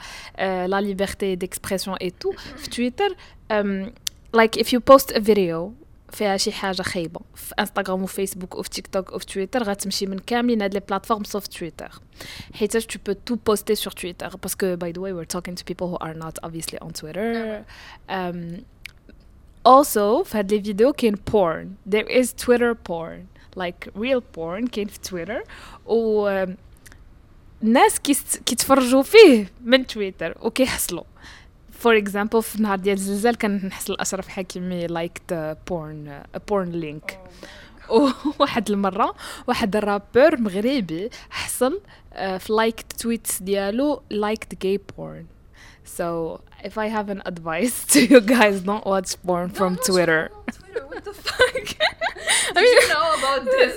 لا 0.69 0.81
ليبرتي 0.81 1.35
ديكسبرسيون 1.35 1.97
اي 1.97 2.11
تو 2.11 2.33
في 2.57 2.71
تويتر 2.71 3.17
um, 3.53 3.91
like 4.37 4.61
if 4.61 4.67
you 4.67 4.81
post 4.93 5.17
a 5.17 5.21
video 5.21 5.73
فيها 6.12 6.38
شي 6.38 6.52
حاجة 6.52 6.82
خايبة. 6.82 7.22
في 7.36 7.54
انستغرام 7.60 8.04
وفيسبوك 8.04 8.56
وفي 8.56 8.70
تيك 8.70 8.88
توك 8.88 9.14
وفي 9.14 9.26
تويتر 9.26 9.64
غتمشي 9.64 10.06
من 10.06 10.20
كاملين 10.20 10.62
هاد 10.62 10.74
لي 10.74 10.80
بلاتفورم 10.80 11.24
سوف 11.24 11.48
تويتر 11.48 11.92
حيت 12.54 12.78
tout 12.78 13.38
poster 13.50 13.76
sur 13.76 13.94
Twitter. 13.96 14.30
Parce 14.42 14.56
que 14.56 14.76
by 14.76 14.92
the 14.92 15.02
way 15.02 15.14
we're 15.14 15.34
talking 15.38 15.56
to 15.56 15.64
people 15.66 15.88
who 15.92 15.98
are 16.08 16.14
not 16.14 16.36
obviously 16.44 16.80
on 16.82 16.92
Twitter. 16.92 17.66
Um, 18.10 18.64
also 19.66 20.24
في 20.24 20.38
هاد 20.38 20.54
لي 20.54 20.64
فيديو 20.64 20.94
كاين 20.94 21.16
porn. 21.16 21.92
There 21.94 22.22
is 22.22 22.34
Twitter 22.34 22.76
porn. 22.90 23.28
Like 23.56 23.90
real 23.96 24.22
porn 24.38 24.68
كاين 24.70 24.88
في 24.88 25.00
تويتر 25.00 25.44
و 25.86 26.46
الناس 27.64 28.00
كيتفرجوا 28.46 29.04
فيه 29.04 29.52
من 29.64 29.88
تويتر 29.88 30.38
وكيحصلوا 30.42 31.04
فور 31.81 31.97
اكزامبل 31.97 32.43
في 32.43 32.63
نهار 32.63 32.79
ديال 32.79 32.97
الزلزال 32.97 33.37
كان 33.37 33.61
نحصل 33.67 33.97
اشرف 34.01 34.29
حكيمي 34.29 34.87
لايكت 34.87 35.57
بورن 35.69 36.23
بورن 36.49 36.71
لينك 36.71 37.21
وواحد 37.89 38.71
المره 38.71 39.15
واحد 39.47 39.77
الرابور 39.77 40.41
مغربي 40.41 41.11
حصل 41.31 41.81
آه، 42.13 42.39
في 42.39 42.53
لايك 42.53 42.85
تويتس 42.99 43.43
ديالو 43.43 44.03
لايكت 44.11 44.63
جاي 44.63 44.81
بورن 44.99 45.27
So 45.99 46.41
if 46.65 46.77
I 46.85 46.89
have 46.97 47.09
an 47.15 47.23
advice 47.33 47.77
to 47.93 47.99
you 48.11 48.21
guys, 48.21 48.57
don't 48.69 48.85
watch 48.93 49.11
porn 49.27 49.49
from 49.59 49.73
Twitter. 49.89 50.23
Twitter. 50.57 50.85
What 50.91 51.03
the 51.09 51.15
fuck? 51.27 51.67
I 52.57 52.61
Did 52.61 52.65
mean, 52.65 52.77
you 52.83 52.89
know 52.95 53.09
about 53.19 53.43
this? 53.57 53.75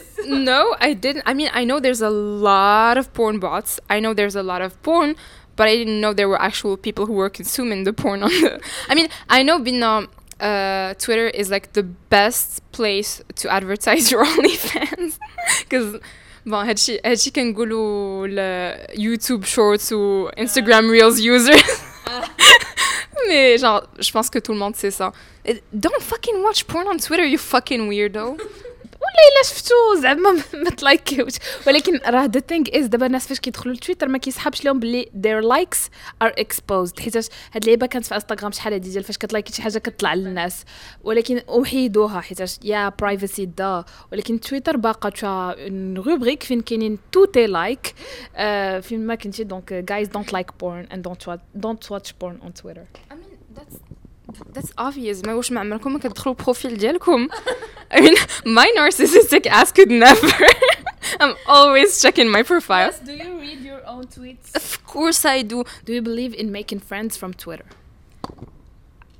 no, 0.49 0.61
I 0.87 0.89
didn't. 1.03 1.23
I 1.31 1.33
mean, 1.39 1.49
I 1.53 1.63
know 1.69 1.77
there's 1.85 2.01
a 2.01 2.13
lot 2.49 2.95
of 3.01 3.05
porn 3.17 3.37
bots. 3.45 3.71
I 3.95 3.97
know 4.03 4.11
there's 4.19 4.37
a 4.43 4.45
lot 4.51 4.61
of 4.67 4.71
porn, 4.87 5.09
but 5.55 5.67
I 5.67 5.75
didn't 5.75 5.99
know 5.99 6.13
there 6.13 6.29
were 6.29 6.41
actual 6.41 6.77
people 6.77 7.05
who 7.05 7.13
were 7.13 7.29
consuming 7.29 7.83
the 7.83 7.93
porn 7.93 8.23
on 8.23 8.29
the. 8.29 8.61
I 8.87 8.95
mean, 8.95 9.09
I 9.29 9.43
know 9.43 9.59
بأن 9.59 10.07
uh, 10.39 10.93
Twitter 10.95 11.27
is 11.27 11.49
like 11.49 11.73
the 11.73 11.83
best 11.83 12.61
place 12.71 13.21
to 13.35 13.51
advertise 13.51 14.11
your 14.11 14.25
OnlyFans 14.25 15.19
because. 15.63 15.99
Bon, 16.45 16.65
هادشي 16.65 16.99
هادشي 17.05 17.31
كنقولوا 17.31 18.27
ل 18.27 18.39
YouTube 18.95 19.45
Shorts 19.45 19.91
ou 19.91 20.29
Instagram 20.37 20.89
Reels 20.89 21.19
users. 21.19 21.61
Mais 23.27 23.57
genre, 23.57 23.83
je 23.99 24.11
pense 24.11 24.29
que 24.29 24.39
tout 24.39 24.53
le 24.53 24.57
monde 24.57 24.75
sait 24.75 24.89
ça. 24.89 25.11
Et 25.45 25.61
Don't 25.73 26.01
fucking 26.01 26.41
watch 26.41 26.63
porn 26.63 26.87
on 26.87 26.97
Twitter, 26.97 27.25
you 27.27 27.37
fucking 27.37 27.89
weirdo. 27.89 28.37
الا 29.14 29.42
شفتو؟ 29.44 29.74
زعما 30.02 30.30
ما 30.64 30.70
تلايكيوش. 30.70 31.32
ولكن 31.66 32.00
راه 32.06 32.24
ذا 32.24 32.40
ثينغ 32.40 32.64
از 32.74 32.86
دابا 32.86 33.06
الناس 33.06 33.26
فاش 33.26 33.40
كيدخلوا 33.40 33.74
لتويتر 33.74 34.08
ما 34.08 34.18
كيسحبش 34.18 34.64
لهم 34.64 34.80
بلي 34.80 35.04
their 35.04 35.42
likes 35.44 35.78
are 36.24 36.32
exposed. 36.44 37.00
حيتاش 37.00 37.28
هاد 37.52 37.62
اللعيبة 37.62 37.86
كانت 37.86 38.06
في 38.06 38.14
انستغرام 38.14 38.52
شحال 38.52 38.72
هادي 38.72 38.90
ديال 38.90 39.04
فاش 39.04 39.18
كتلايكي 39.18 39.52
شي 39.52 39.62
حاجة 39.62 39.78
كتطلع 39.78 40.14
للناس. 40.14 40.64
ولكن 41.04 41.42
وحيدوها 41.48 42.20
حيتاش 42.20 42.58
يا 42.64 42.88
برايفسي 42.88 43.46
دا. 43.46 43.84
ولكن 44.12 44.40
تويتر 44.40 44.76
باقا 44.76 45.08
تشا 45.08 45.54
اون 45.58 45.96
روبريك 45.98 46.42
فين 46.42 46.60
كاينين 46.60 46.98
تو 47.12 47.24
تي 47.24 47.46
لايك 47.46 47.94
فين 48.80 49.06
ما 49.06 49.14
كنتي 49.14 49.44
دونك 49.44 49.84
don't 51.04 51.26
watch 51.26 51.40
don't 51.64 51.90
watch 51.90 52.08
porn 52.18 52.36
on 52.46 52.52
Twitter. 52.52 52.86
I 53.10 53.14
mean, 53.14 53.38
that's 53.56 53.76
that's 54.53 54.71
obvious. 54.77 55.25
ما 55.25 55.33
واش 55.33 55.51
ما 55.51 55.59
عمركم 55.59 55.93
ما 55.93 55.99
كتدخلوا 55.99 56.35
البروفيل 56.39 56.77
ديالكم. 56.77 57.27
I 57.91 58.01
mean, 58.01 58.15
my 58.45 58.71
narcissistic 58.77 59.47
ass 59.47 59.71
could 59.71 59.89
never. 59.91 60.29
I'm 61.19 61.35
always 61.47 62.01
checking 62.01 62.29
my 62.29 62.43
profile. 62.43 62.91
do 63.05 63.13
you 63.13 63.39
read 63.39 63.59
your 63.61 63.81
own 63.87 64.05
tweets 64.15 64.55
Of 64.55 64.83
course 64.85 65.25
I 65.25 65.41
do. 65.41 65.63
do 65.85 65.93
you 65.93 66.01
believe 66.01 66.33
in 66.41 66.51
making 66.51 66.79
friends 66.89 67.17
from 67.17 67.33
Twitter 67.33 67.65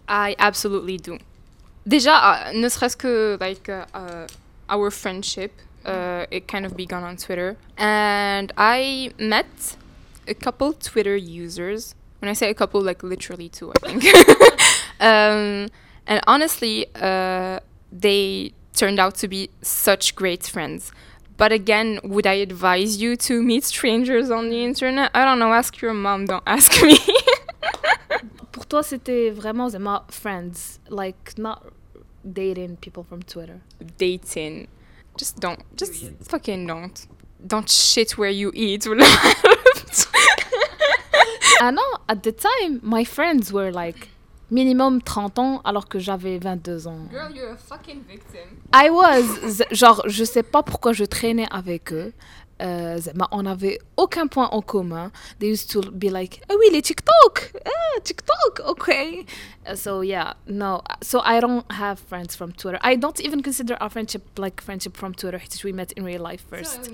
I 0.08 0.36
absolutely 0.40 0.98
do. 0.98 1.18
Déjà, 1.88 2.14
uh, 2.30 2.52
ne 2.54 2.68
serait-ce 2.68 2.98
que 2.98 3.38
like 3.40 3.70
uh, 3.70 3.86
uh, 3.94 4.28
our 4.70 4.90
friendship, 4.92 5.52
uh, 5.86 6.26
it 6.32 6.48
kind 6.48 6.66
of 6.66 6.76
began 6.76 7.04
on 7.04 7.16
Twitter, 7.18 7.58
and 7.78 8.52
I 8.58 9.12
met 9.20 9.78
a 10.28 10.34
couple 10.34 10.74
Twitter 10.74 11.16
users. 11.16 11.96
When 12.20 12.30
I 12.30 12.34
say 12.34 12.50
a 12.50 12.54
couple, 12.56 12.82
like 12.82 13.02
literally 13.04 13.50
two, 13.50 13.72
I 13.76 13.80
think. 13.88 14.02
um, 15.01 15.69
and 16.07 16.21
honestly, 16.27 16.87
uh, 16.97 17.61
they 17.93 18.53
turned 18.75 18.99
out 18.99 19.15
to 19.17 19.29
be 19.29 19.51
such 19.63 20.15
great 20.15 20.45
friends. 20.45 20.93
But 21.37 21.51
again, 21.53 21.99
would 22.05 22.27
I 22.27 22.35
advise 22.35 23.01
you 23.03 23.17
to 23.17 23.43
meet 23.43 23.65
strangers 23.65 24.31
on 24.31 24.51
the 24.51 24.63
internet? 24.65 25.11
I 25.15 25.25
don't 25.25 25.39
know. 25.41 25.53
Ask 25.53 25.81
your 25.81 25.93
mom. 25.95 26.27
Don't 26.27 26.43
ask 26.47 26.81
me. 26.83 26.97
Pour 28.53 28.65
toi, 28.67 28.83
c'était 28.83 29.31
vraiment 29.31 29.71
zema 29.71 30.05
friends, 30.11 30.79
like 30.89 31.37
not 31.37 31.73
dating 32.25 32.77
people 32.77 33.03
from 33.03 33.23
Twitter. 33.23 33.61
dating. 33.99 34.69
Just 35.19 35.41
don't. 35.41 35.61
Just 35.77 36.13
fucking 36.23 36.67
don't. 36.69 37.07
Don't 37.45 37.69
shit 37.69 38.17
where 38.17 38.31
you 38.31 38.53
eat. 38.55 38.87
I 41.61 41.71
know. 41.71 41.99
at 42.09 42.23
the 42.23 42.33
time, 42.33 42.81
my 42.83 43.05
friends 43.05 43.53
were 43.53 43.71
like 43.73 44.09
minimum 44.51 45.03
30 45.03 45.39
ans 45.39 45.61
alors 45.65 45.89
que 45.89 45.99
j'avais 45.99 46.39
22 46.39 46.87
ans. 46.87 46.99
Girl, 47.11 47.35
you're 47.35 47.53
a 47.53 47.57
fucking 47.57 48.03
victim. 48.09 48.41
I 48.75 48.91
was, 48.91 49.63
genre, 49.71 50.03
je 50.07 50.25
sais 50.25 50.43
pas 50.43 50.63
pourquoi 50.63 50.93
je 50.93 51.05
traînais 51.05 51.47
avec 51.51 51.93
eux. 51.93 52.13
Euh, 52.63 53.01
on 53.33 53.43
n'avait 53.43 53.79
aucun 53.97 54.29
point 54.29 54.49
en 54.53 54.63
commun. 54.63 55.11
They 55.41 55.51
used 55.51 55.71
to 55.71 55.81
be 55.91 56.05
like, 56.05 56.41
ah 56.49 56.55
oui, 56.59 56.67
les 56.73 56.83
TikTok, 56.83 57.53
ah, 57.67 58.01
TikTok, 58.03 58.61
okay. 58.67 59.27
Uh, 59.67 59.75
so 59.75 60.03
yeah, 60.03 60.35
no. 60.47 60.81
So 61.03 61.21
I 61.25 61.41
don't 61.41 61.65
have 61.73 61.99
friends 61.99 62.37
from 62.37 62.53
Twitter. 62.53 62.79
I 62.83 62.97
don't 62.97 63.21
even 63.21 63.43
consider 63.43 63.77
our 63.81 63.91
friendship 63.91 64.23
like 64.39 64.63
friendship 64.63 64.97
from 64.97 65.15
Twitter. 65.15 65.41
We 65.65 65.73
met 65.73 65.93
in 65.93 66.05
real 66.05 66.23
life 66.23 66.45
first. 66.49 66.91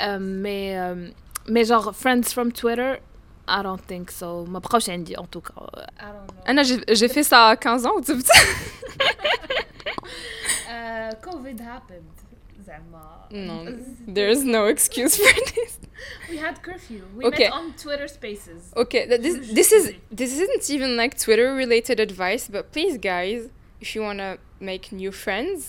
Euh, 0.00 0.18
mais, 0.18 0.78
euh, 0.78 1.10
mais 1.46 1.64
genre, 1.64 1.94
friends 1.94 2.32
from 2.32 2.50
Twitter, 2.52 2.98
I 3.47 3.61
don't 3.63 3.81
think 3.91 4.11
so. 4.11 4.45
ما 4.49 4.59
بقاوش 4.59 4.89
عندي 4.89 5.15
en 5.17 5.25
tout 5.25 5.41
cas. 5.41 5.67
I 5.99 6.03
don't 6.03 6.27
know. 6.27 6.43
Anna, 6.45 6.63
j'ai 6.63 6.79
j'ai 6.95 7.07
fait 7.07 7.23
ça 7.23 7.49
à 7.49 7.55
15 7.57 7.85
ans. 7.85 7.95
ou 7.97 8.01
tout- 8.01 8.21
Uh, 10.67 11.13
COVID 11.21 11.59
happened. 11.59 12.11
زعما. 12.65 13.27
no, 13.31 13.65
there's 14.07 14.43
no 14.43 14.65
excuse 14.67 15.17
for 15.17 15.33
this. 15.53 15.79
We 16.29 16.37
had 16.37 16.61
curfew. 16.61 17.01
We 17.17 17.25
Okay. 17.25 17.45
met 17.49 17.53
on 17.59 17.73
Twitter 17.83 18.07
Spaces. 18.07 18.61
Okay, 18.83 19.03
th- 19.09 19.21
this 19.25 19.35
this 19.59 19.69
is 19.77 19.83
this 20.19 20.31
isn't 20.39 20.63
even 20.75 20.91
like 21.01 21.13
Twitter 21.25 21.47
related 21.63 21.97
advice, 22.07 22.43
but 22.55 22.63
please, 22.75 22.95
guys, 23.11 23.39
if 23.83 23.87
you 23.95 24.01
wanna 24.07 24.29
make 24.71 24.83
new 25.01 25.11
friends, 25.25 25.59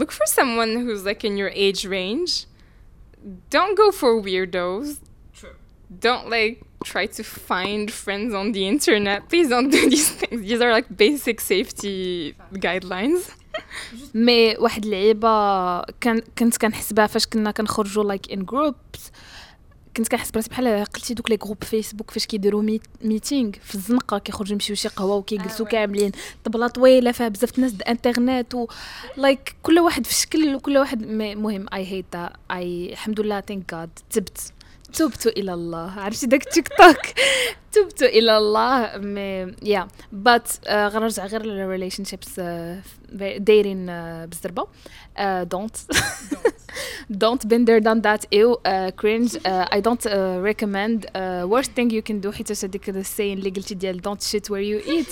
look 0.00 0.10
for 0.18 0.26
someone 0.38 0.70
who's 0.84 1.02
like 1.10 1.22
in 1.28 1.34
your 1.42 1.50
age 1.66 1.82
range. 1.98 2.32
Don't 3.56 3.74
go 3.82 3.88
for 4.00 4.10
weirdos. 4.26 4.88
Don't 5.99 6.29
like 6.29 6.57
try 6.85 7.05
to 7.17 7.23
find 7.49 7.91
friends 7.91 8.33
on 8.33 8.51
the 8.55 8.63
internet. 8.73 9.19
Please 9.29 9.49
don't 9.49 9.69
do 9.69 9.81
these 9.89 10.09
things. 10.19 10.41
These 10.47 10.61
are 10.61 10.71
like 10.77 10.87
basic 10.97 11.39
safety 11.41 12.33
guidelines. 12.65 13.21
مي 14.15 14.55
واحد 14.57 14.85
اللعيبة 14.85 15.81
كان 15.81 16.21
كنت 16.37 16.57
كنحسبها 16.57 17.07
فاش 17.07 17.25
كنا 17.27 17.51
كنخرجوا 17.51 18.03
لايك 18.03 18.31
ان 18.31 18.45
جروبس 18.45 19.11
كنت 19.97 20.07
كنحس 20.07 20.31
براسي 20.31 20.49
بحال 20.49 20.85
قلتي 20.85 21.13
دوك 21.13 21.29
لي 21.29 21.37
جروب 21.37 21.63
فيسبوك 21.63 22.11
فاش 22.11 22.25
كيديروا 22.25 22.61
ميت 22.61 22.81
ميتينغ 23.01 23.51
في 23.63 23.75
الزنقة 23.75 24.17
كيخرجوا 24.17 24.53
يمشيو 24.53 24.75
شي 24.75 24.87
قهوه 24.87 25.15
وكيجلسوا 25.15 25.65
كاملين. 25.65 26.11
طبلة 26.43 26.67
طويلة 26.67 27.11
فيها 27.11 27.27
بزاف 27.27 27.55
الناس 27.57 27.71
د 27.71 27.81
انترنت 27.81 28.55
و 28.55 28.67
لايك 29.17 29.55
كل 29.63 29.79
واحد 29.79 30.07
في 30.07 30.13
شكل 30.13 30.55
وكل 30.55 30.77
واحد 30.77 31.05
مي- 31.07 31.35
مهم. 31.35 31.65
اي 31.73 31.85
هيت 31.85 32.15
اي 32.51 32.91
الحمد 32.91 33.19
لله 33.19 33.41
ثانك 33.41 33.71
جاد 33.75 33.89
تبت. 34.09 34.53
تبت 34.93 35.27
إلى 35.27 35.53
الله. 35.53 35.91
عرفتي 35.99 36.27
داك 36.27 36.43
تيك 36.43 36.67
توك 36.67 36.97
تبت 37.73 38.03
إلى 38.03 38.37
الله. 38.37 38.97
مي 38.97 39.55
يا 39.63 39.79
آه، 39.79 39.87
بات 40.11 40.49
غنرجع 40.69 41.25
غير 41.25 41.45
للريليشن 41.45 42.03
شيبس 42.03 42.39
آه، 42.39 42.81
دايرين 43.37 43.85
بالزربه 44.25 44.67
دونت 45.43 45.77
دونت 47.09 47.47
بين 47.47 47.65
ذير 47.65 47.79
دان 47.79 48.01
ذات 48.01 48.25
ايو 48.33 48.55
كرينج 48.99 49.37
اي 49.45 49.81
دونت 49.81 50.07
ريكومند 50.43 51.05
ورست 51.43 51.71
ثينغ 51.75 51.93
يو 51.93 52.01
كان 52.01 52.21
دو 52.21 52.31
حيت 52.31 52.65
هذيك 52.65 52.89
السين 52.89 53.37
اللي 53.37 53.49
قلتي 53.49 53.75
ديال 53.75 54.01
دونت 54.01 54.21
شيت 54.21 54.51
وير 54.51 54.63
يو 54.63 54.79
ايت 54.79 55.07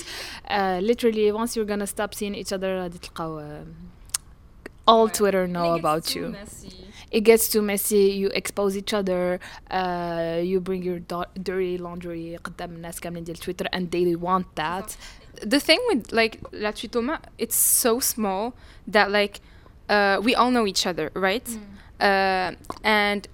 ليترالي 0.84 1.32
وانس 1.32 1.56
يو 1.56 1.64
غانا 1.64 1.84
ستوب 1.84 2.14
سين 2.14 2.34
ايتش 2.34 2.54
اذر 2.54 2.82
غادي 2.82 2.98
تلقاو 2.98 3.40
uh, 3.40 3.99
all 4.89 5.09
Twitter 5.09 5.47
know 5.47 5.73
about 5.73 6.15
you 6.15 6.35
it 7.11 7.21
gets 7.21 7.47
too 7.49 7.61
messy 7.61 8.05
you 8.21 8.27
expose 8.33 8.75
each 8.77 8.93
other 8.93 9.39
uh, 9.71 10.39
you 10.43 10.59
bring 10.59 10.83
your 10.83 10.99
do- 10.99 11.31
dirty 11.41 11.77
laundry 11.77 12.37
قدام 12.43 12.71
الناس 12.75 12.99
كاملين 12.99 13.23
ديال 13.23 13.37
تويتر 13.37 13.67
and 13.73 13.91
they 13.91 14.15
want 14.15 14.45
that 14.55 14.97
The 15.41 15.59
thing 15.59 15.81
with 15.89 16.11
like 16.13 16.39
La 16.53 16.71
Tuitoma, 16.71 17.19
it's 17.37 17.55
so 17.55 17.99
small 17.99 18.53
that 18.87 19.11
like 19.11 19.41
uh, 19.89 20.19
we 20.23 20.33
all 20.33 20.49
know 20.49 20.65
each 20.65 20.85
other, 20.87 21.11
right? 21.13 21.47
Uh, 21.99 22.51
and 22.83 23.27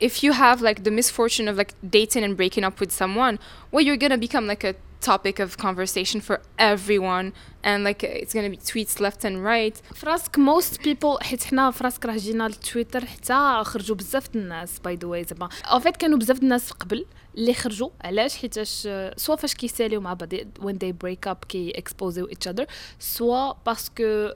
if 0.00 0.22
you 0.22 0.32
have 0.32 0.60
like 0.62 0.84
the 0.84 0.90
misfortune 0.90 1.48
of 1.48 1.56
like 1.56 1.74
dating 1.98 2.22
and 2.24 2.36
breaking 2.36 2.64
up 2.68 2.78
with 2.80 2.92
someone, 2.92 3.38
well, 3.72 3.82
you're 3.84 3.96
gonna 3.96 4.18
become 4.28 4.46
like 4.46 4.64
a 4.64 4.74
topic 5.00 5.38
of 5.38 5.56
conversation 5.58 6.20
for 6.20 6.40
everyone, 6.58 7.32
and 7.65 7.83
like 7.87 8.03
it's 8.03 8.33
gonna 8.33 8.49
be 8.55 8.59
tweets 8.71 8.99
left 8.99 9.23
and 9.25 9.37
right. 9.45 9.95
فراسك 9.95 10.37
most 10.37 10.77
people 10.77 11.23
حيت 11.23 11.43
حنا 11.43 11.71
فراسك 11.71 12.05
راه 12.05 12.17
جينا 12.17 12.47
لتويتر 12.47 13.05
حتى 13.05 13.61
خرجوا 13.63 13.95
بزاف 13.95 14.35
الناس 14.35 14.79
باي 14.79 14.95
ذا 14.95 15.07
واي 15.07 15.23
زعما. 15.23 15.49
فيت 15.79 15.97
كانوا 15.97 16.17
بزاف 16.17 16.39
الناس 16.43 16.71
قبل 16.71 17.05
اللي 17.37 17.53
خرجوا. 17.53 17.89
علاش؟ 18.01 18.37
حيتاش 18.37 18.83
آه، 18.87 19.13
سوا 19.17 19.35
فاش 19.35 19.53
كيساليو 19.55 20.01
مع 20.01 20.13
بعض 20.13 20.33
when 20.35 20.73
they 20.83 20.93
break 21.05 21.31
up 21.31 21.45
كي 21.49 21.73
exposeu 21.73 22.27
each 22.33 22.51
other. 22.53 22.65
سوا 22.99 23.53
باسكو 23.65 24.29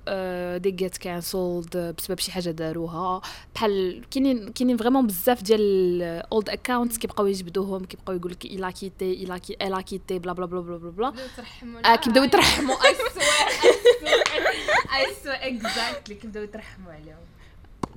they 0.58 0.72
get 0.84 0.94
cancelled 1.04 1.78
بسبب 1.78 2.20
شي 2.20 2.32
حاجة 2.32 2.50
داروها. 2.50 3.22
بحال 3.56 4.02
كاينين 4.12 4.52
كاينين 4.52 4.78
فريمون 4.78 5.08
بزاف 5.08 5.44
ديال 5.44 6.02
اولد 6.32 6.50
اكونتس 6.50 6.98
كيبقاو 6.98 7.28
يجبدوهم 7.28 7.86
كيبقاو 7.86 8.16
يقول 8.16 8.32
لك 8.32 8.46
إلا 8.46 8.72
كيتي 8.72 9.14
إلا 9.24 9.38
كي 9.38 9.58
إلا 9.62 9.82
كيتي 9.82 10.20
بلا 10.20 10.34
بلا 10.34 10.46
بلا 10.46 10.62
بلا 10.62 10.78
بلا 10.78 10.90
بلا. 10.90 11.14
آه 11.94 11.96
كيبداو 11.96 12.24
يترحموا. 12.24 12.76
I 12.76 13.17
swear 13.17 13.47
I 13.59 13.73
swear 14.01 14.23
I 14.91 15.15
swear 15.23 15.39
exactly 15.43 16.15
كيبداو 16.15 16.43
يترحموا 16.43 16.93
عليهم 16.93 17.17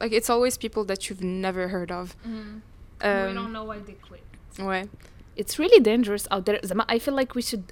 Like 0.03 0.11
it's 0.11 0.29
always 0.29 0.57
people 0.57 0.83
that 0.91 1.09
you've 1.09 1.23
never 1.23 1.67
heard 1.75 1.91
of. 1.91 2.15
we 2.25 3.09
Um, 3.09 3.35
don't 3.39 3.53
know 3.57 3.65
why 3.71 3.77
they 3.87 3.97
quit 4.07 4.23
Ouais. 4.69 4.83
it's 5.41 5.55
really 5.59 5.81
dangerous 5.91 6.25
out 6.31 6.43
there 6.45 6.59
زعما 6.63 6.85
I 6.89 6.99
feel 6.99 7.15
like 7.21 7.31
we 7.35 7.41
should 7.41 7.63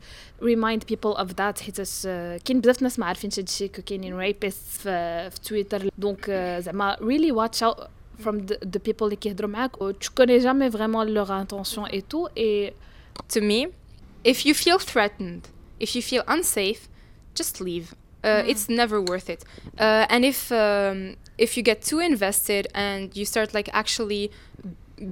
remind 0.42 0.80
people 0.94 1.16
of 1.24 1.36
that 1.36 1.60
حيتاش 1.62 2.02
uh, 2.04 2.44
كاين 2.46 2.62
بزاف 2.62 2.82
ناس 2.82 3.00
ما 3.00 3.06
عارفينش 3.06 3.40
هادشي 3.40 3.68
كاينين 3.68 4.20
rapists 4.32 4.80
في, 4.80 5.30
في 5.30 5.40
تويتر 5.42 5.90
دونك 5.98 6.26
uh, 6.26 6.64
زعما 6.64 6.96
really 7.02 7.32
watch 7.32 7.62
out 7.64 7.88
from 8.26 8.36
the, 8.48 8.56
the 8.66 8.80
people 8.80 9.04
اللي 9.04 9.16
كيهضروا 9.16 9.50
معاك 9.50 9.82
و 9.82 9.92
tu 9.94 10.08
connais 10.20 10.42
jamais 10.44 10.70
vraiment 10.76 11.04
leur 11.04 11.32
intention 11.32 11.86
et 11.88 12.02
tout 12.14 12.28
et 12.38 12.74
to 13.36 13.42
me 13.42 13.68
if 14.28 14.46
you 14.46 14.54
feel 14.54 14.78
threatened 14.92 15.42
if 15.86 15.90
you 15.96 16.02
feel 16.02 16.24
unsafe 16.36 16.82
just 17.39 17.61
leave. 17.61 17.87
Uh, 18.25 18.43
Mm. 18.43 18.49
it's 18.51 18.69
never 18.69 18.99
worth 19.01 19.29
it. 19.31 19.45
Uh, 19.79 20.05
and 20.15 20.25
if 20.25 20.51
um, 20.51 20.99
if 21.45 21.57
you 21.57 21.63
get 21.63 21.79
too 21.91 22.01
invested 22.13 22.67
and 22.75 23.17
you 23.19 23.25
start 23.25 23.49
like 23.55 23.69
actually 23.73 24.31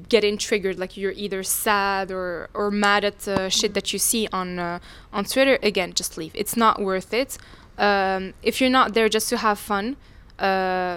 getting 0.09 0.37
triggered 0.37 0.77
like 0.83 0.97
you're 1.01 1.17
either 1.25 1.43
sad 1.45 2.11
or 2.11 2.49
or 2.53 2.71
mad 2.73 3.05
at 3.05 3.29
uh, 3.29 3.49
shit 3.49 3.73
that 3.75 3.93
you 3.93 3.99
see 4.11 4.25
on 4.33 4.59
uh, 4.59 4.79
on 5.13 5.25
Twitter 5.25 5.57
again 5.63 5.93
just 6.01 6.13
leave. 6.19 6.33
It's 6.35 6.57
not 6.57 6.75
worth 6.81 7.15
it. 7.15 7.39
Um, 7.79 8.33
if 8.43 8.61
you're 8.61 8.75
not 8.81 8.95
there 8.95 9.09
just 9.09 9.29
to 9.29 9.37
have 9.37 9.59
fun 9.59 9.97
uh, 10.41 10.97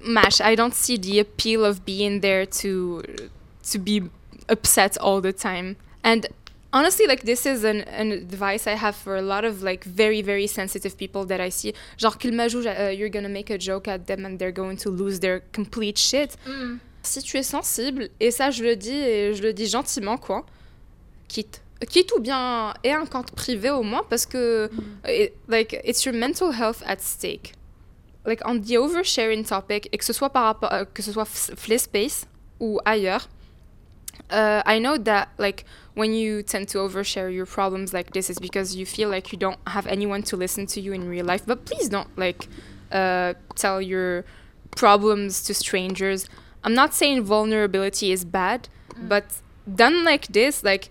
mash 0.00 0.40
I 0.40 0.54
don't 0.54 0.74
see 0.74 0.96
the 0.98 1.18
appeal 1.18 1.64
of 1.64 1.84
being 1.84 2.20
there 2.20 2.44
to 2.60 3.02
to 3.70 3.78
be 3.78 4.02
upset 4.48 4.96
all 4.98 5.20
the 5.20 5.32
time. 5.32 5.76
And 6.04 6.26
honestly 6.72 7.06
like 7.06 7.22
this 7.24 7.46
is 7.46 7.64
an, 7.64 7.80
an 7.82 8.12
advice 8.12 8.66
i 8.66 8.74
have 8.74 8.94
for 8.94 9.16
a 9.16 9.22
lot 9.22 9.44
of 9.44 9.62
like 9.62 9.84
very 9.84 10.20
very 10.22 10.46
sensitive 10.46 10.96
people 10.96 11.24
that 11.26 11.40
i 11.40 11.48
see. 11.50 11.72
Genre 11.98 12.18
qu'il 12.18 12.32
joue, 12.48 12.66
uh, 12.66 12.90
you're 12.90 13.08
gonna 13.10 13.28
make 13.28 13.50
a 13.50 13.58
joke 13.58 13.88
at 13.88 14.06
them 14.06 14.24
and 14.26 14.38
they're 14.38 14.52
going 14.52 14.76
to 14.76 14.90
lose 14.90 15.20
their 15.20 15.40
complete 15.52 15.98
shit. 15.98 16.36
Si 17.02 17.22
tu 17.22 17.38
es 17.38 17.42
sensible 17.44 18.08
et 18.20 18.30
ça 18.30 18.50
je 18.50 18.62
le 18.62 18.76
dis 18.76 18.92
et 18.92 19.32
je 19.34 19.42
le 19.42 19.52
dis 19.52 19.66
gentiment 19.66 20.18
quoi 20.18 20.44
quitte 21.28 21.62
quitte 21.88 22.12
ou 22.16 22.20
bien 22.20 22.74
aie 22.84 22.92
un 22.92 23.06
compte 23.06 23.30
privé 23.32 23.70
au 23.70 23.82
moins 23.82 24.02
parce 24.10 24.26
que 24.26 24.68
it- 25.06 25.32
like 25.48 25.80
it's 25.84 26.04
your 26.04 26.14
mental 26.14 26.52
health 26.52 26.82
at 26.84 27.00
stake. 27.00 27.54
Like 28.26 28.42
on 28.44 28.58
the 28.60 28.76
oversharing 28.76 29.44
topic 29.44 29.88
et 29.92 29.96
que 29.96 30.04
ce 30.04 30.12
soit 30.12 30.28
par 30.30 30.44
rapport 30.44 30.72
euh, 30.72 30.84
que 30.92 31.02
ce 31.02 31.12
soit 31.12 31.24
Flyspace 31.24 32.26
ou 32.60 32.78
ailleurs 32.84 33.28
uh, 34.30 34.60
I 34.66 34.80
know 34.80 34.98
that 34.98 35.28
like 35.38 35.64
when 35.98 36.14
you 36.14 36.44
tend 36.44 36.68
to 36.68 36.78
overshare 36.78 37.28
your 37.34 37.44
problems 37.44 37.92
like 37.92 38.12
this 38.12 38.30
is 38.30 38.38
because 38.38 38.76
you 38.76 38.86
feel 38.86 39.08
like 39.08 39.32
you 39.32 39.38
don't 39.38 39.58
have 39.66 39.84
anyone 39.88 40.22
to 40.22 40.36
listen 40.36 40.64
to 40.64 40.80
you 40.80 40.92
in 40.92 41.08
real 41.08 41.26
life. 41.26 41.44
But 41.44 41.64
please 41.64 41.88
don't 41.88 42.16
like 42.16 42.46
uh, 42.92 43.34
tell 43.56 43.82
your 43.82 44.24
problems 44.76 45.42
to 45.46 45.54
strangers. 45.54 46.28
I'm 46.62 46.74
not 46.74 46.94
saying 46.94 47.24
vulnerability 47.24 48.12
is 48.12 48.24
bad 48.24 48.68
but 48.96 49.26
done 49.72 50.04
like 50.04 50.26
this 50.28 50.64
like 50.64 50.90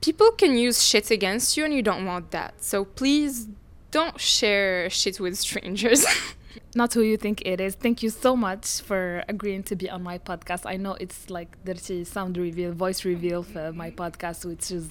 people 0.00 0.30
can 0.32 0.56
use 0.56 0.82
shit 0.82 1.10
against 1.10 1.56
you 1.56 1.64
and 1.66 1.74
you 1.74 1.82
don't 1.82 2.06
want 2.06 2.30
that. 2.30 2.62
So 2.62 2.86
please 2.86 3.48
don't 3.90 4.18
share 4.18 4.88
shit 4.88 5.20
with 5.20 5.36
strangers 5.36 6.06
not 6.75 6.93
who 6.93 7.01
you 7.01 7.17
think 7.17 7.41
it 7.45 7.59
is. 7.59 7.75
Thank 7.75 8.03
you 8.03 8.09
so 8.09 8.35
much 8.35 8.81
for 8.81 9.23
agreeing 9.27 9.63
to 9.63 9.75
be 9.75 9.89
on 9.89 10.03
my 10.03 10.17
podcast. 10.17 10.65
I 10.65 10.77
know 10.77 10.95
it's 10.99 11.29
like 11.29 11.57
dirty 11.65 12.03
sound 12.03 12.37
reveal, 12.37 12.71
voice 12.71 13.05
reveal 13.05 13.43
for 13.43 13.71
my 13.73 13.91
podcast, 13.91 14.45
which 14.45 14.71
is 14.71 14.87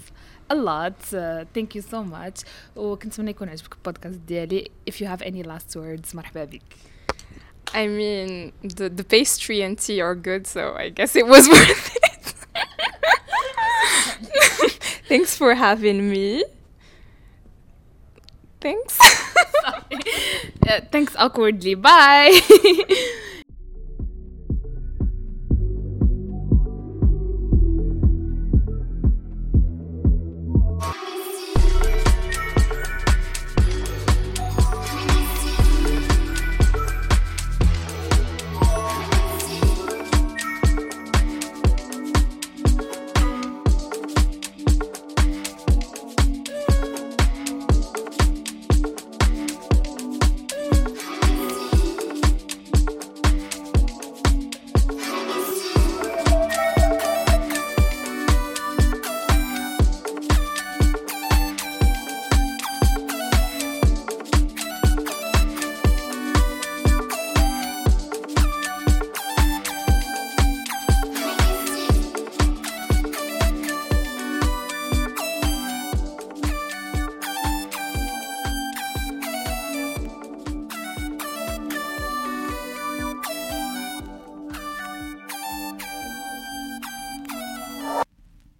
a 0.51 0.55
lot. 0.55 1.13
Uh, 1.15 1.45
thank 1.55 1.75
you 1.75 1.83
so 1.83 2.05
much. 2.05 2.45
وكنتمنى 2.77 3.31
يكون 3.31 3.49
عجبك 3.49 3.73
البودكاست 3.73 4.21
ديالي. 4.27 4.71
If 4.87 5.01
you 5.01 5.07
have 5.07 5.23
any 5.23 5.43
last 5.43 5.77
words 5.77 6.15
مرحبا 6.15 6.45
بك. 6.45 6.63
I 7.75 7.87
mean, 7.87 8.53
the, 8.63 8.91
the 8.91 9.05
pastry 9.05 9.63
and 9.63 9.79
tea 9.79 10.01
are 10.03 10.15
good, 10.15 10.47
so 10.47 10.75
I 10.75 10.91
guess 10.91 11.17
it 11.17 11.27
was 11.27 11.49
worth 11.49 11.97
it. 12.05 12.35
Thanks 15.09 15.37
for 15.37 15.55
having 15.55 16.11
me. 16.11 16.45
Thanks. 18.61 18.99
Uh, 20.68 20.82
thanks 20.92 21.16
awkwardly. 21.18 21.76
Bye. 21.76 22.40